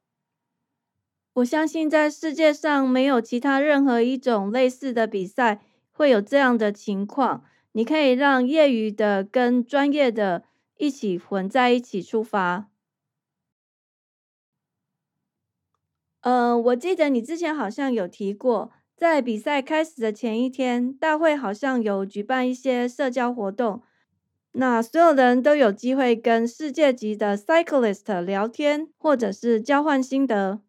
[1.34, 5.60] 我相信在世界上没有其他任何一种类似的比赛
[5.90, 7.44] 会有这样的情况。
[7.72, 10.44] 你可以让业余的跟专业的
[10.76, 12.68] 一起混在一起出发。
[16.20, 23.82] 呃，我记得你之前好像有提过，在比赛开始的前一天，大会好像有举办一些社交活动，
[24.52, 30.60] 那所有人都有机会跟世界级的 cyclist 聊天，或者是交换心得。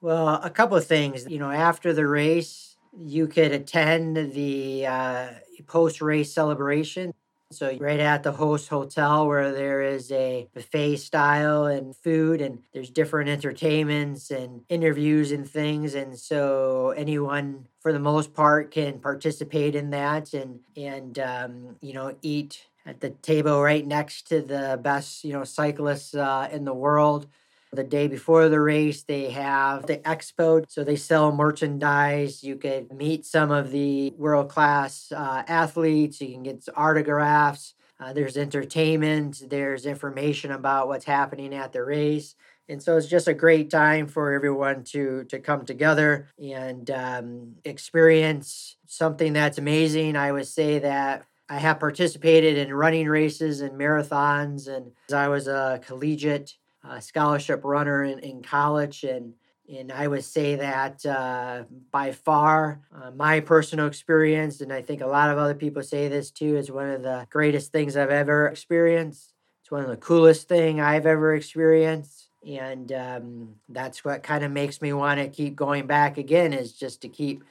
[0.00, 1.28] Well, a couple of things.
[1.28, 5.28] You know, after the race, you could attend the uh,
[5.68, 7.12] post race celebration.
[7.52, 12.60] So, right at the host hotel, where there is a buffet style and food, and
[12.72, 15.94] there's different entertainments and interviews and things.
[15.94, 21.92] And so, anyone for the most part can participate in that and, and um, you
[21.92, 26.64] know, eat at the table right next to the best, you know, cyclists uh, in
[26.64, 27.26] the world.
[27.74, 30.62] The day before the race, they have the expo.
[30.68, 32.44] So they sell merchandise.
[32.44, 36.20] You could meet some of the world class uh, athletes.
[36.20, 37.74] You can get autographs.
[37.98, 39.42] Uh, there's entertainment.
[39.48, 42.34] There's information about what's happening at the race.
[42.68, 47.54] And so it's just a great time for everyone to to come together and um,
[47.64, 50.16] experience something that's amazing.
[50.16, 55.48] I would say that I have participated in running races and marathons, and I was
[55.48, 56.54] a collegiate
[56.84, 59.34] uh, scholarship runner in, in college and
[59.68, 65.00] and I would say that uh, by far uh, my personal experience, and I think
[65.00, 68.10] a lot of other people say this too, is one of the greatest things I've
[68.10, 69.32] ever experienced.
[69.62, 74.50] It's one of the coolest thing I've ever experienced, and um, that's what kind of
[74.50, 76.52] makes me want to keep going back again.
[76.52, 77.44] Is just to keep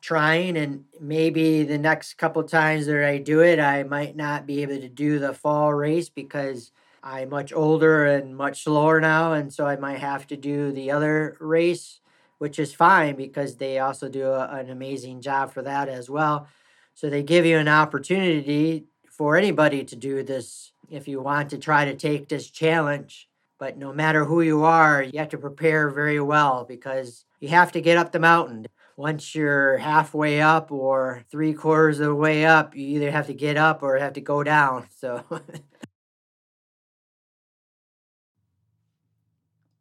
[0.00, 4.62] trying, and maybe the next couple times that I do it, I might not be
[4.62, 6.70] able to do the fall race because
[7.02, 10.90] I'm much older and much slower now, and so I might have to do the
[10.90, 12.00] other race,
[12.38, 16.46] which is fine because they also do a, an amazing job for that as well.
[16.94, 21.58] So they give you an opportunity for anybody to do this if you want to
[21.58, 23.28] try to take this challenge.
[23.58, 27.72] But no matter who you are, you have to prepare very well because you have
[27.72, 28.66] to get up the mountain.
[28.96, 33.34] Once you're halfway up or three quarters of the way up, you either have to
[33.34, 34.86] get up or have to go down.
[34.98, 35.24] So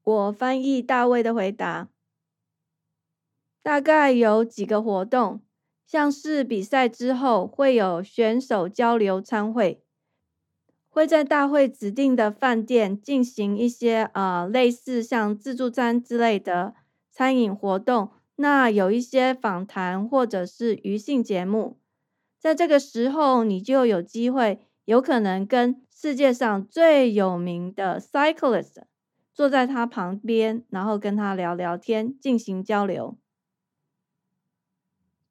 [0.10, 1.88] 我翻译大卫的回答，
[3.62, 5.42] 大概有几个活动，
[5.86, 9.84] 像是比赛之后会有选手交流参会，
[10.90, 16.74] 会在大会指定的饭店进行一些呃类似像自助餐之类的
[17.12, 21.78] 餐饮活动，那有一些访谈或者是娱性节目，
[22.40, 28.86] 在这个时候你就有机会，有可能跟世界上最有名的 cyclist。
[29.40, 33.18] 坐在他旁边，然后跟他聊聊天，进行交流。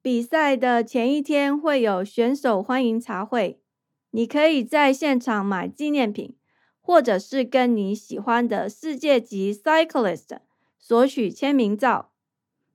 [0.01, 3.61] 比赛的前一天会有选手欢迎茶会，
[4.09, 6.35] 你可以在现场买纪念品，
[6.81, 10.39] 或者是跟你喜欢的世界级 cyclist
[10.79, 12.09] 索取签名照。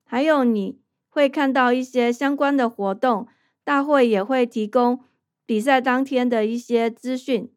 [0.04, 0.78] 还有你
[1.08, 3.26] 会看到一些相关的活动，
[3.64, 5.00] 大会也会提供
[5.44, 7.52] 比赛当天的一些资讯。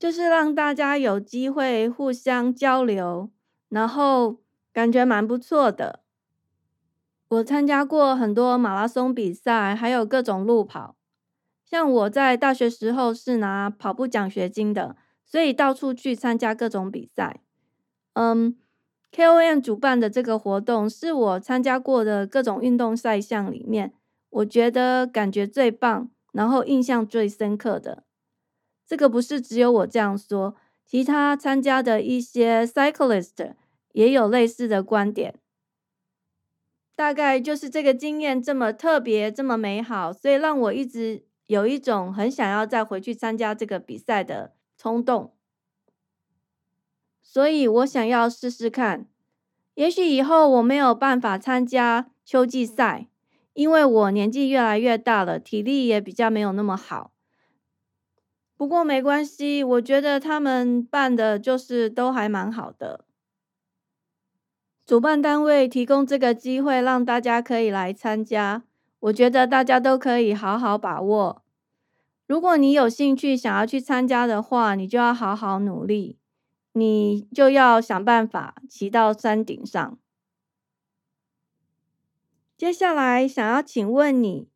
[0.00, 3.30] 就是让大家有机会互相交流，
[3.68, 4.40] 然后
[4.72, 6.00] 感觉蛮不错的。
[7.28, 10.96] 我参加过很多马拉松比赛，还有各种路跑。
[11.66, 14.96] 像我在大学时候是拿跑步奖学金的，
[15.26, 17.42] 所以到处去参加各种比赛。
[18.14, 18.56] 嗯
[19.12, 23.92] ，KOM 主办的这个活动是我参加过的各种运动赛项里面，
[24.30, 28.04] 我觉得感觉最棒，然后印象最深刻的。
[28.90, 33.54] 这个不是只有我这样说，其他参加的一些 cyclist
[33.92, 35.36] 也有类似的观点。
[36.96, 45.36] 大概就是这个经验这么特别，这么美好，所以让我一直有一种很想要再回去参加这个比赛的冲动。
[47.22, 49.06] 所以我想要试试看，
[49.74, 53.06] 也许以后我没有办法参加秋季赛，
[53.52, 57.12] 因为我年纪越来越大了，体力也比较没有那么好。
[58.60, 63.06] 不过没关系，我觉得他们办的就是都还蛮好的。
[64.84, 68.64] 主办单位提供这个机会让大家可以来参加，
[68.98, 71.42] 我觉得大家都可以好好把握。
[72.26, 76.18] 如果你有兴趣想要去参加的话，你就要好好努力，
[76.74, 79.98] 你就要想办法骑到山顶上。
[82.58, 84.50] 接下来想要请问你，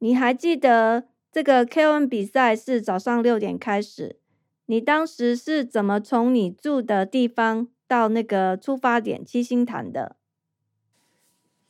[0.00, 1.06] 你还记得？
[1.33, 4.17] 这个 K1 比赛是早上六点开始。
[4.65, 10.17] 你当时是怎么从你住的地方 到那个出发点七星潭的。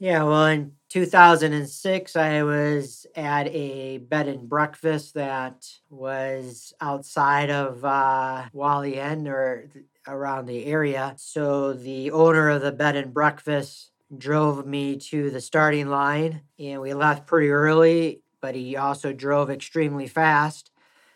[0.01, 7.83] Yeah, well, in 2006, I was at a bed and breakfast that was outside of
[7.83, 11.15] uh, Walian or th- around the area.
[11.17, 16.79] So the owner of the bed and breakfast drove me to the starting line, and
[16.79, 20.70] we left pretty early, but he also drove extremely fast.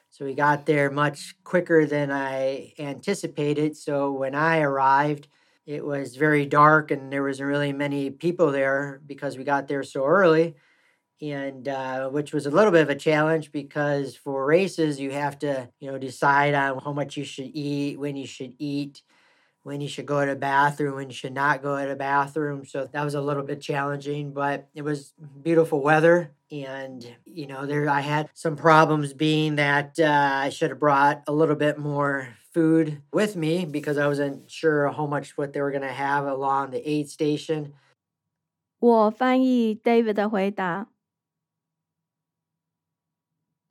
[0.08, 3.76] So he got there much quicker than I anticipated.
[3.76, 5.28] So when I arrived,
[5.66, 9.82] it was very dark and there wasn't really many people there because we got there
[9.82, 10.54] so early
[11.20, 15.38] and uh, which was a little bit of a challenge because for races you have
[15.40, 19.02] to you know decide on how much you should eat when you should eat
[19.67, 22.65] when you should go to the bathroom when you should not go to the bathroom
[22.65, 27.65] so that was a little bit challenging but it was beautiful weather and you know
[27.65, 31.77] there i had some problems being that uh, i should have brought a little bit
[31.77, 35.87] more food with me because i wasn't sure how much what they were going to
[35.87, 37.73] have along the aid station
[38.79, 40.89] 我翻译 David 的回答。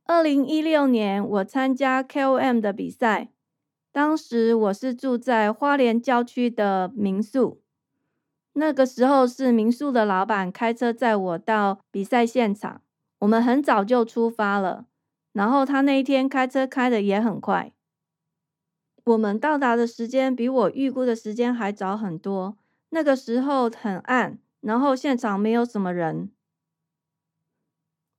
[0.06, 3.28] 二零一六年，我参加 KOM 的比赛，
[3.97, 7.63] 当时我是住在花莲郊区的民宿。
[8.53, 12.83] 那个时候是民宿的老板开车载我到比赛现场，
[13.17, 14.85] 我们很早就出发了，
[15.33, 17.73] 然后他那一天开车开的也很快。
[19.03, 22.55] 我们到达的时间比我预估的时间还早很多，
[22.89, 26.29] 那个时候很暗，然后现场没有什么人。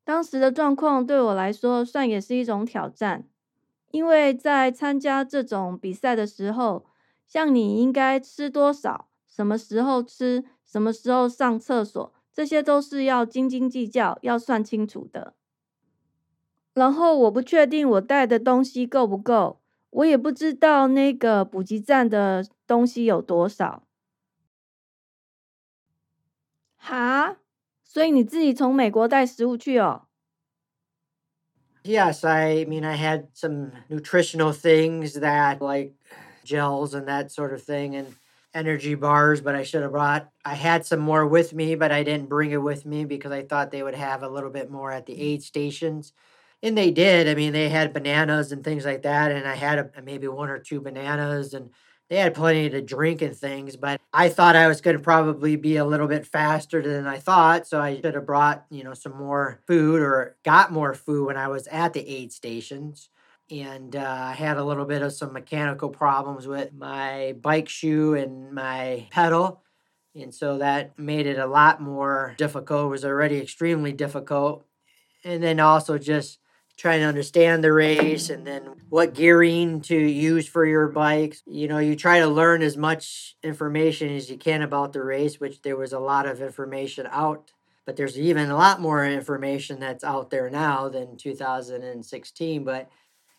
[0.05, 3.29] 当时的状况对我来说算也是一种挑战，
[3.91, 6.86] 因为在参加这种比赛的时候，
[7.26, 15.34] 像你应该吃多少、什么时候吃、什么时候上厕所，这些都是要斤斤计较、要算清楚的。
[16.74, 19.61] 然后我不确定我带的东西够不够，
[19.91, 23.84] 我也不知道那个补给站的东西有多少。
[26.76, 27.39] 哈？
[27.82, 30.08] 所以你自己从美国带食物去哦？
[31.85, 35.93] Yes, I mean, I had some nutritional things that like
[36.45, 38.14] gels and that sort of thing and
[38.55, 42.03] energy bars, but I should have brought, I had some more with me, but I
[42.03, 44.91] didn't bring it with me because I thought they would have a little bit more
[44.91, 46.12] at the aid stations.
[46.62, 47.29] And they did.
[47.29, 49.31] I mean, they had bananas and things like that.
[49.31, 51.70] And I had a, maybe one or two bananas and
[52.09, 55.57] they had plenty to drink and things, but I thought I was going to probably
[55.57, 57.67] be a little bit faster than I thought.
[57.67, 61.37] So I should have brought, you know, some more food or got more food when
[61.37, 63.11] I was at the aid stations.
[63.51, 68.15] And uh, I had a little bit of some mechanical problems with my bike shoe
[68.15, 69.63] and my pedal.
[70.15, 72.87] And so that made it a lot more difficult.
[72.87, 74.65] It was already extremely difficult.
[75.25, 76.39] And then also just
[76.79, 81.43] trying to understand the race and then what gearing to use for your bikes.
[81.45, 85.41] You know, you try to learn as much information as you can about the race,
[85.41, 87.51] which there was a lot of information out,
[87.85, 92.64] but there's even a lot more information that's out there now than 2016.
[92.64, 92.89] But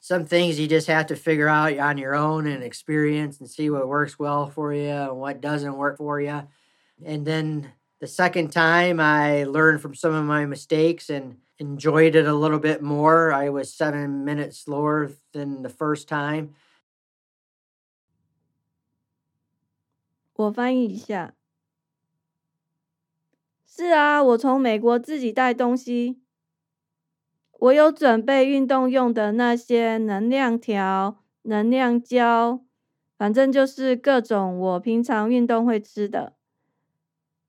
[0.01, 3.69] some things you just have to figure out on your own and experience and see
[3.69, 6.43] what works well for you and what doesn't work for you.
[7.05, 12.26] And then the second time, I learned from some of my mistakes and enjoyed it
[12.26, 13.32] a little bit more.
[13.32, 16.54] I was seven minutes slower than the first time.
[20.34, 21.34] 我翻译一下。
[23.66, 26.20] 是啊，我从美国自己带东西。
[27.60, 32.62] 我有准备运动用的那些能量条、能量胶，
[33.16, 36.34] 反正就是各种我平常运动会吃的。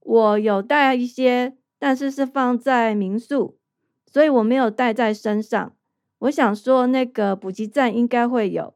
[0.00, 3.58] 我有带一些，但是是放在民宿，
[4.06, 5.72] 所以我没有带在身上。
[6.20, 8.74] 我想说，那个补给站应该会有。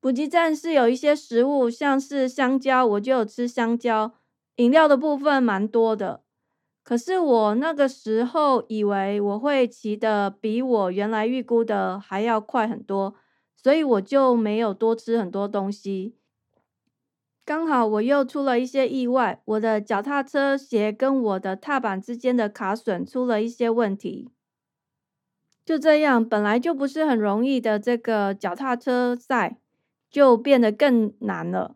[0.00, 4.14] 补给站是有一些食物，像是香蕉，我就有吃香蕉。
[4.56, 6.22] 饮料的部分蛮多的，
[6.82, 13.14] 可是我那个时候以为我会骑的比我原来预估的还要快很多，
[13.54, 16.16] 所以我就没有多吃很多东西。
[17.50, 24.30] 刚好我又出了一些意外，我的脚踏车鞋跟我的踏板之间的卡榫出了一些问题。
[25.64, 29.58] 就这样，本来就不是很容易的这个脚踏车赛，
[30.08, 31.74] 就变得更难了。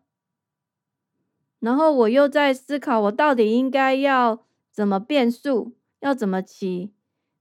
[1.59, 6.93] 然后我又在思考，我到底应该要怎么变速，要怎么骑。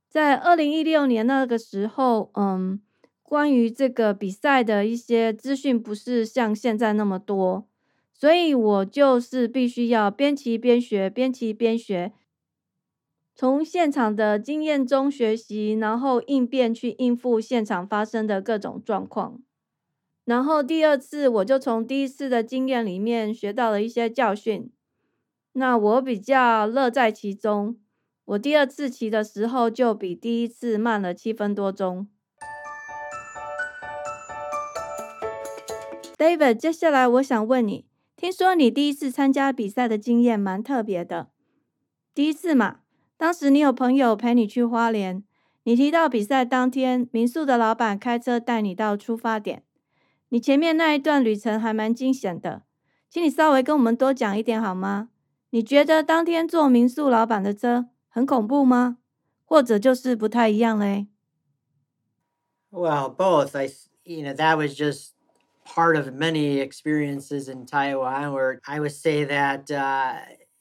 [0.08, 2.80] 在二零一六年那个时候，嗯，
[3.22, 7.68] 关于这个比赛的一些资讯不是像现在那么多，
[8.16, 12.12] 所以我就是必须要边骑边学，边骑边学，
[13.34, 19.40] 从现场的经验中学习，然后应变去应付现场发生的各种状况。
[20.24, 24.72] 然后第二次我就从第一次的经验里面学到了一些教训。
[25.52, 27.76] 那我比较乐在其中。
[28.24, 32.08] 我第二次骑的时候就比第一次慢了七分多钟。
[36.16, 37.84] David，接下来我想问你，
[38.24, 41.28] 听说你第一次参加比赛的经验蛮特别的。
[42.14, 42.80] 第一次嘛，
[43.18, 45.22] 当时你有朋友陪你去花莲，
[45.64, 49.62] 你提到比赛当天民宿的老板开车带你到出发点，
[50.30, 52.62] 你前面那一段旅程还蛮惊险的，
[53.10, 55.10] 请你稍微跟我们多讲一点好吗？
[55.50, 58.96] 你觉得当天坐民宿老板的车很恐怖吗？
[59.44, 61.08] 或者就是不太一样嘞
[62.70, 63.54] ？Well, both.
[63.54, 63.68] I,
[64.04, 65.10] you know, that was just
[65.64, 70.18] part of many experiences in Taiwan where I would say that, uh,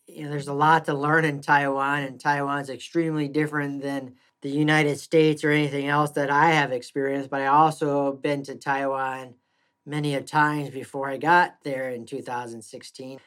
[0.07, 4.49] you know, there's a lot to learn in Taiwan, and Taiwan's extremely different than the
[4.49, 7.29] United States or anything else that I have experienced.
[7.29, 9.35] But I also been to Taiwan
[9.85, 13.19] many a times before I got there in 2016.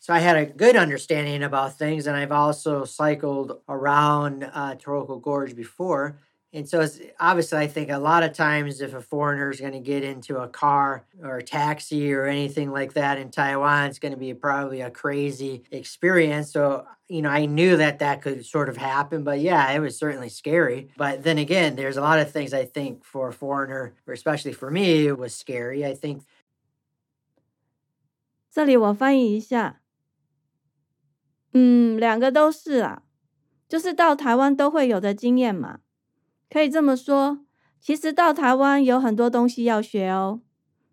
[0.00, 5.20] So I had a good understanding about things, and I've also cycled around uh, Taroko
[5.20, 6.18] Gorge before.
[6.55, 9.73] And so it's obviously, I think a lot of times if a foreigner is going
[9.73, 13.97] to get into a car or a taxi or anything like that in Taiwan, it's
[13.97, 16.51] going to be probably a crazy experience.
[16.51, 19.97] So, you know, I knew that that could sort of happen, but yeah, it was
[19.97, 20.89] certainly scary.
[20.95, 24.53] But then again, there's a lot of things I think for a foreigner, or especially
[24.53, 25.83] for me, it was scary.
[25.83, 26.21] I think.
[28.51, 29.81] 这里我翻译一下。
[31.53, 33.01] 嗯，两个都是啊，
[33.67, 35.79] 就是到台湾都会有的经验嘛。
[36.50, 37.40] 可以这么说，
[37.80, 40.40] 其实到台湾有很多东西要学哦。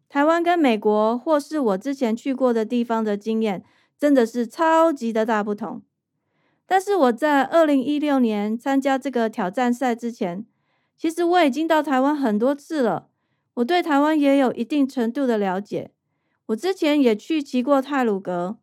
[0.10, 3.64] 台湾跟美国或是我之前去过的地方的经验，
[3.98, 5.82] 真的是超级的大不同。
[6.66, 10.46] 但是我在二零一六年参加这个挑战赛之前，
[10.98, 13.10] 其实我已经到台湾很多次了，
[13.56, 15.92] 我对台湾也有一定程度的了解。
[16.48, 18.58] 我之前也去骑过泰鲁阁。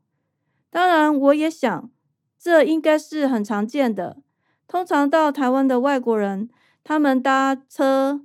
[0.70, 1.90] 当然，我也想，
[2.38, 4.18] 这应该是很常见的。
[4.66, 6.48] 通常到台湾的外国人，
[6.84, 8.22] 他们搭车、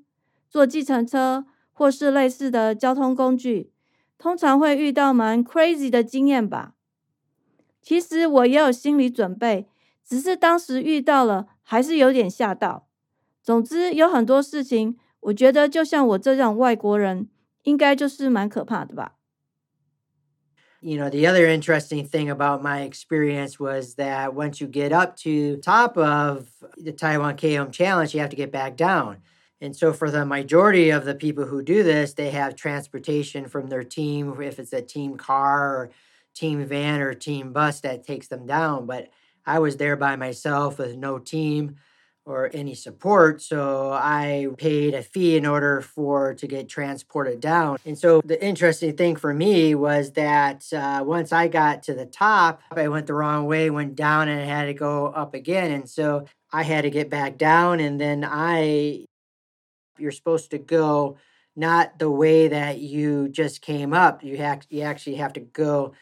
[0.49, 3.71] 坐计程车或是类似的交通工具，
[4.17, 6.73] 通常会遇到蛮 crazy 的经验吧。
[7.81, 9.67] 其实我也有心理准备，
[10.03, 12.87] 只是当时遇到了，还是有点吓到。
[13.43, 17.29] 总之，有很多事情，我觉得就像我这种外国人，
[17.63, 19.16] 应该就是蛮可怕的吧。
[20.81, 25.57] You know, the other interesting thing about my experience was that once you get up to
[25.57, 26.47] top of
[26.77, 29.17] the Taiwan KM challenge, you have to get back down.
[29.59, 33.67] And so for the majority of the people who do this, they have transportation from
[33.67, 35.89] their team, if it's a team car or
[36.35, 38.85] team van or team bus that takes them down.
[38.85, 39.09] But
[39.45, 41.77] I was there by myself with no team
[42.27, 43.41] or any support.
[43.41, 47.77] So I paid a fee in order for to get transported down.
[47.85, 52.05] And so the interesting thing for me was that uh, once I got to the
[52.05, 55.71] top, I went the wrong way, went down, and I had to go up again.
[55.71, 57.79] And so I had to get back down.
[57.79, 59.05] And then I,
[59.97, 61.17] you're supposed to go
[61.55, 64.21] not the way that you just came up.
[64.21, 65.93] You have you actually have to go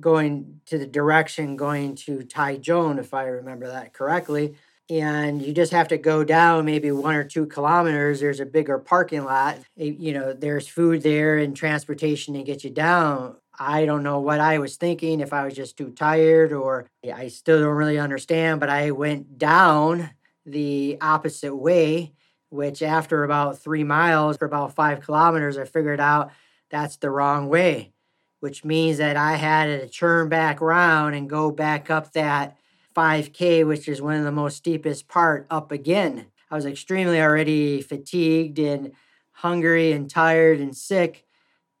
[0.00, 4.56] going to the direction going to Taichung, if I remember that correctly
[4.88, 8.78] and you just have to go down maybe one or two kilometers there's a bigger
[8.78, 13.36] parking lot eh, you know there's food there and transportation to get you down.
[13.58, 17.28] I don't know what i was thinking if i was just too tired or i
[17.28, 20.10] still don't really understand but i went down
[20.44, 22.12] the opposite way
[22.50, 26.30] which after about three miles for about five kilometers i figured out
[26.70, 27.92] that's the wrong way
[28.40, 32.56] which means that i had to turn back around and go back up that
[32.95, 36.27] 5K, which is one of the most steepest part, up again.
[36.49, 38.91] I was extremely already fatigued and
[39.31, 41.25] hungry and tired and sick.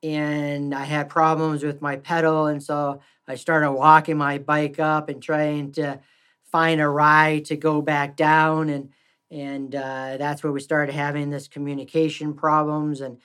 [0.01, 2.47] And I had problems with my pedal.
[2.47, 5.99] And so I started walking my bike up and trying to
[6.43, 8.69] find a ride to go back down.
[8.69, 8.89] And
[9.29, 13.17] and uh, that's where we started having this communication problems and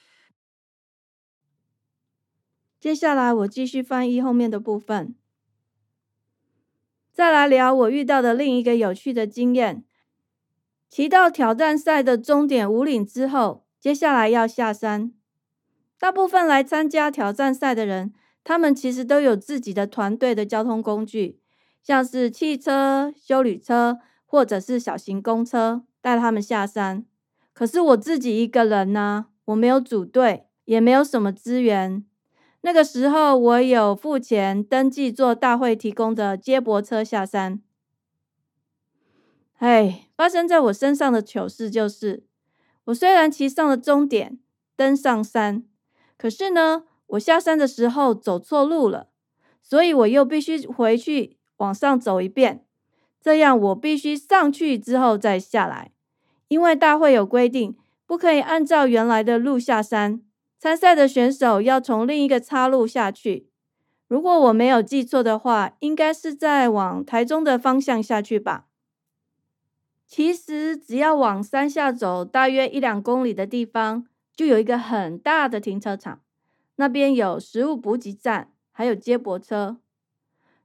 [2.79, 5.17] 接下来我继续翻译后面的部分。
[7.12, 9.84] 再来聊我遇到的另一个有趣的经验。
[10.90, 15.14] 骑到挑战赛的终点五岭之后，接下来要下山。
[15.98, 21.40] 大部分来参加挑战赛的人，他们其实都有自己的团队的交通工具，
[21.84, 27.06] 像是汽车、修旅车或者是小型公车带他们下山。
[27.54, 32.04] 可是我自己一个人呢，我没有组队，也没有什么资源。
[32.64, 37.62] 那个时候，我有付钱登记做大会提供的接驳车下山。
[39.58, 42.24] 哎，发生在我身上的糗事就是，
[42.86, 44.40] 我虽然骑上了终点，
[44.76, 45.64] 登上山，
[46.18, 49.10] 可是呢，我下山的时候走错路了，
[49.62, 52.66] 所以我又必须回去往上走一遍。
[53.20, 55.92] 这样我必须上去之后再下来，
[56.48, 60.22] 因为大会有规定，不可以按照原来的路下山。
[60.62, 63.50] 参赛的选手要从另一个岔路下去。
[64.08, 68.68] 如果我没有记错的话，应该是在往台中的方向下去吧。
[70.06, 74.06] 其实只要往山下走大约一两公里的地方，
[74.36, 76.22] 就有一个很大的停车场，
[76.76, 79.78] 那边有食物补给站，还有接驳车。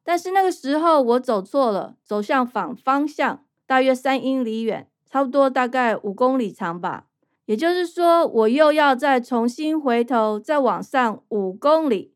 [0.05, 7.06] 但是那个时候我走错了，走向反方向，大约三英里远，差不多大概五公里长吧。
[7.47, 12.13] 也就是说，我又要再重新回头，再往上五公里。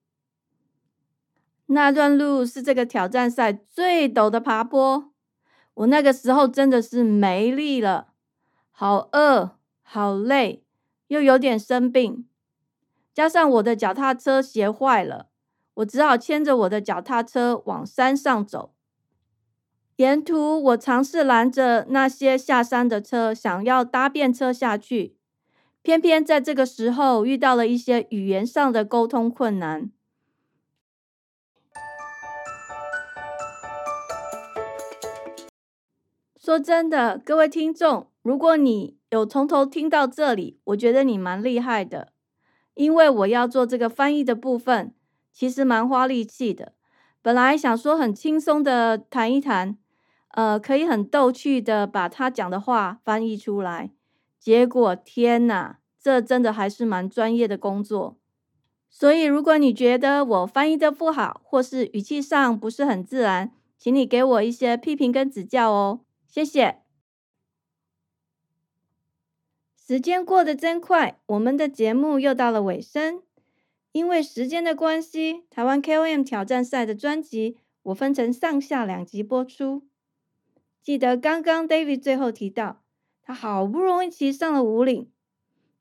[1.66, 5.12] 那段路是这个挑战赛最陡的爬坡。
[5.74, 8.08] 我那个时候真的是没力了，
[8.72, 10.64] 好饿，好累，
[11.06, 12.26] 又有点生病，
[13.14, 15.28] 加上我的脚踏车鞋坏了，
[15.74, 18.74] 我只好牵着我的脚踏车往山上走。
[19.96, 25.16] 沿途我尝试拦着那些下山的车，想要搭便车下去。
[25.82, 29.90] 偏偏在这个时候遇到了一些语言上的沟通困难。
[36.38, 42.12] 说真的，各位听众，如果你有从头听到这里，我觉得你蛮厉害的，
[42.74, 44.94] 因为我要做这个翻译的部分，
[45.32, 46.72] 其实蛮花力气的。
[47.22, 49.78] 本来想说很轻松的谈一谈，
[50.30, 53.90] 呃，可以很逗趣的把他讲的话翻译出来。
[54.40, 58.16] 结果天哪，这真的还是蛮专业的工作。
[58.88, 66.78] 所以，如果你觉得我翻译的不好，或是语气上不是很自然，请你给我一些批评跟指教哦，谢谢。
[69.76, 73.22] 时间过得真快，我们的节目又到了尾声。
[73.92, 79.82] 因为时间的关系，台湾 KOM 挑战赛的专辑我分成上下两集播出。
[80.80, 82.79] 记得刚刚 David 最后提到。
[83.30, 85.08] 他好不容易骑上了五岭，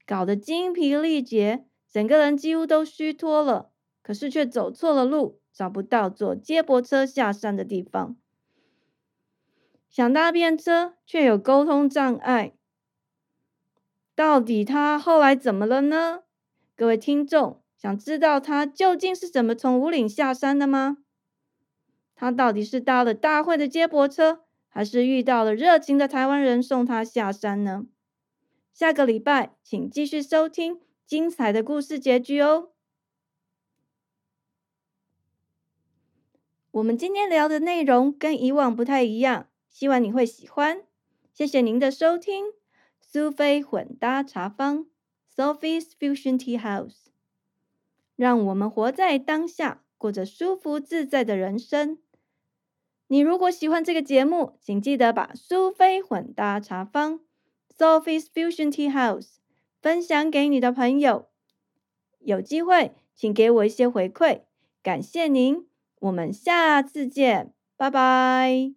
[0.05, 3.71] 搞得精疲力竭，整个人几乎都虚脱了。
[4.03, 8.15] 可是却走错了路，找不到坐接驳车下山的地方。
[9.89, 12.53] 想搭便车，却有沟通障碍。
[14.13, 16.19] 到底他后来怎么了呢？
[16.75, 20.99] 各位听众，想知道他究竟是怎么从五岭下山的吗？
[22.13, 24.43] 他到底是搭了大会的接驳车？
[24.69, 27.87] 还是遇到了热情的台湾人送他下山呢？
[28.71, 32.69] 下个礼拜请继续收听精彩的故事结局哦。
[36.71, 40.83] 我们今天聊的内容跟以往不太一样，希望你会喜欢。
[41.33, 42.45] 谢谢您的收听，
[43.01, 44.85] 苏菲混搭茶坊
[45.35, 47.07] （Sophie's Fusion Tea House），
[48.15, 51.97] 让我们活在当下，过着舒服自在的人生。
[53.11, 57.19] 你如果喜欢这个节目，请记得把苏菲混搭茶坊
[57.75, 59.37] （Sophie's Fusion Tea House）
[59.81, 61.27] 分享给你的朋友。
[62.19, 64.41] 有机会，请给我一些回馈，
[64.83, 65.67] 感谢您。
[66.01, 68.73] 我们下次见，拜拜。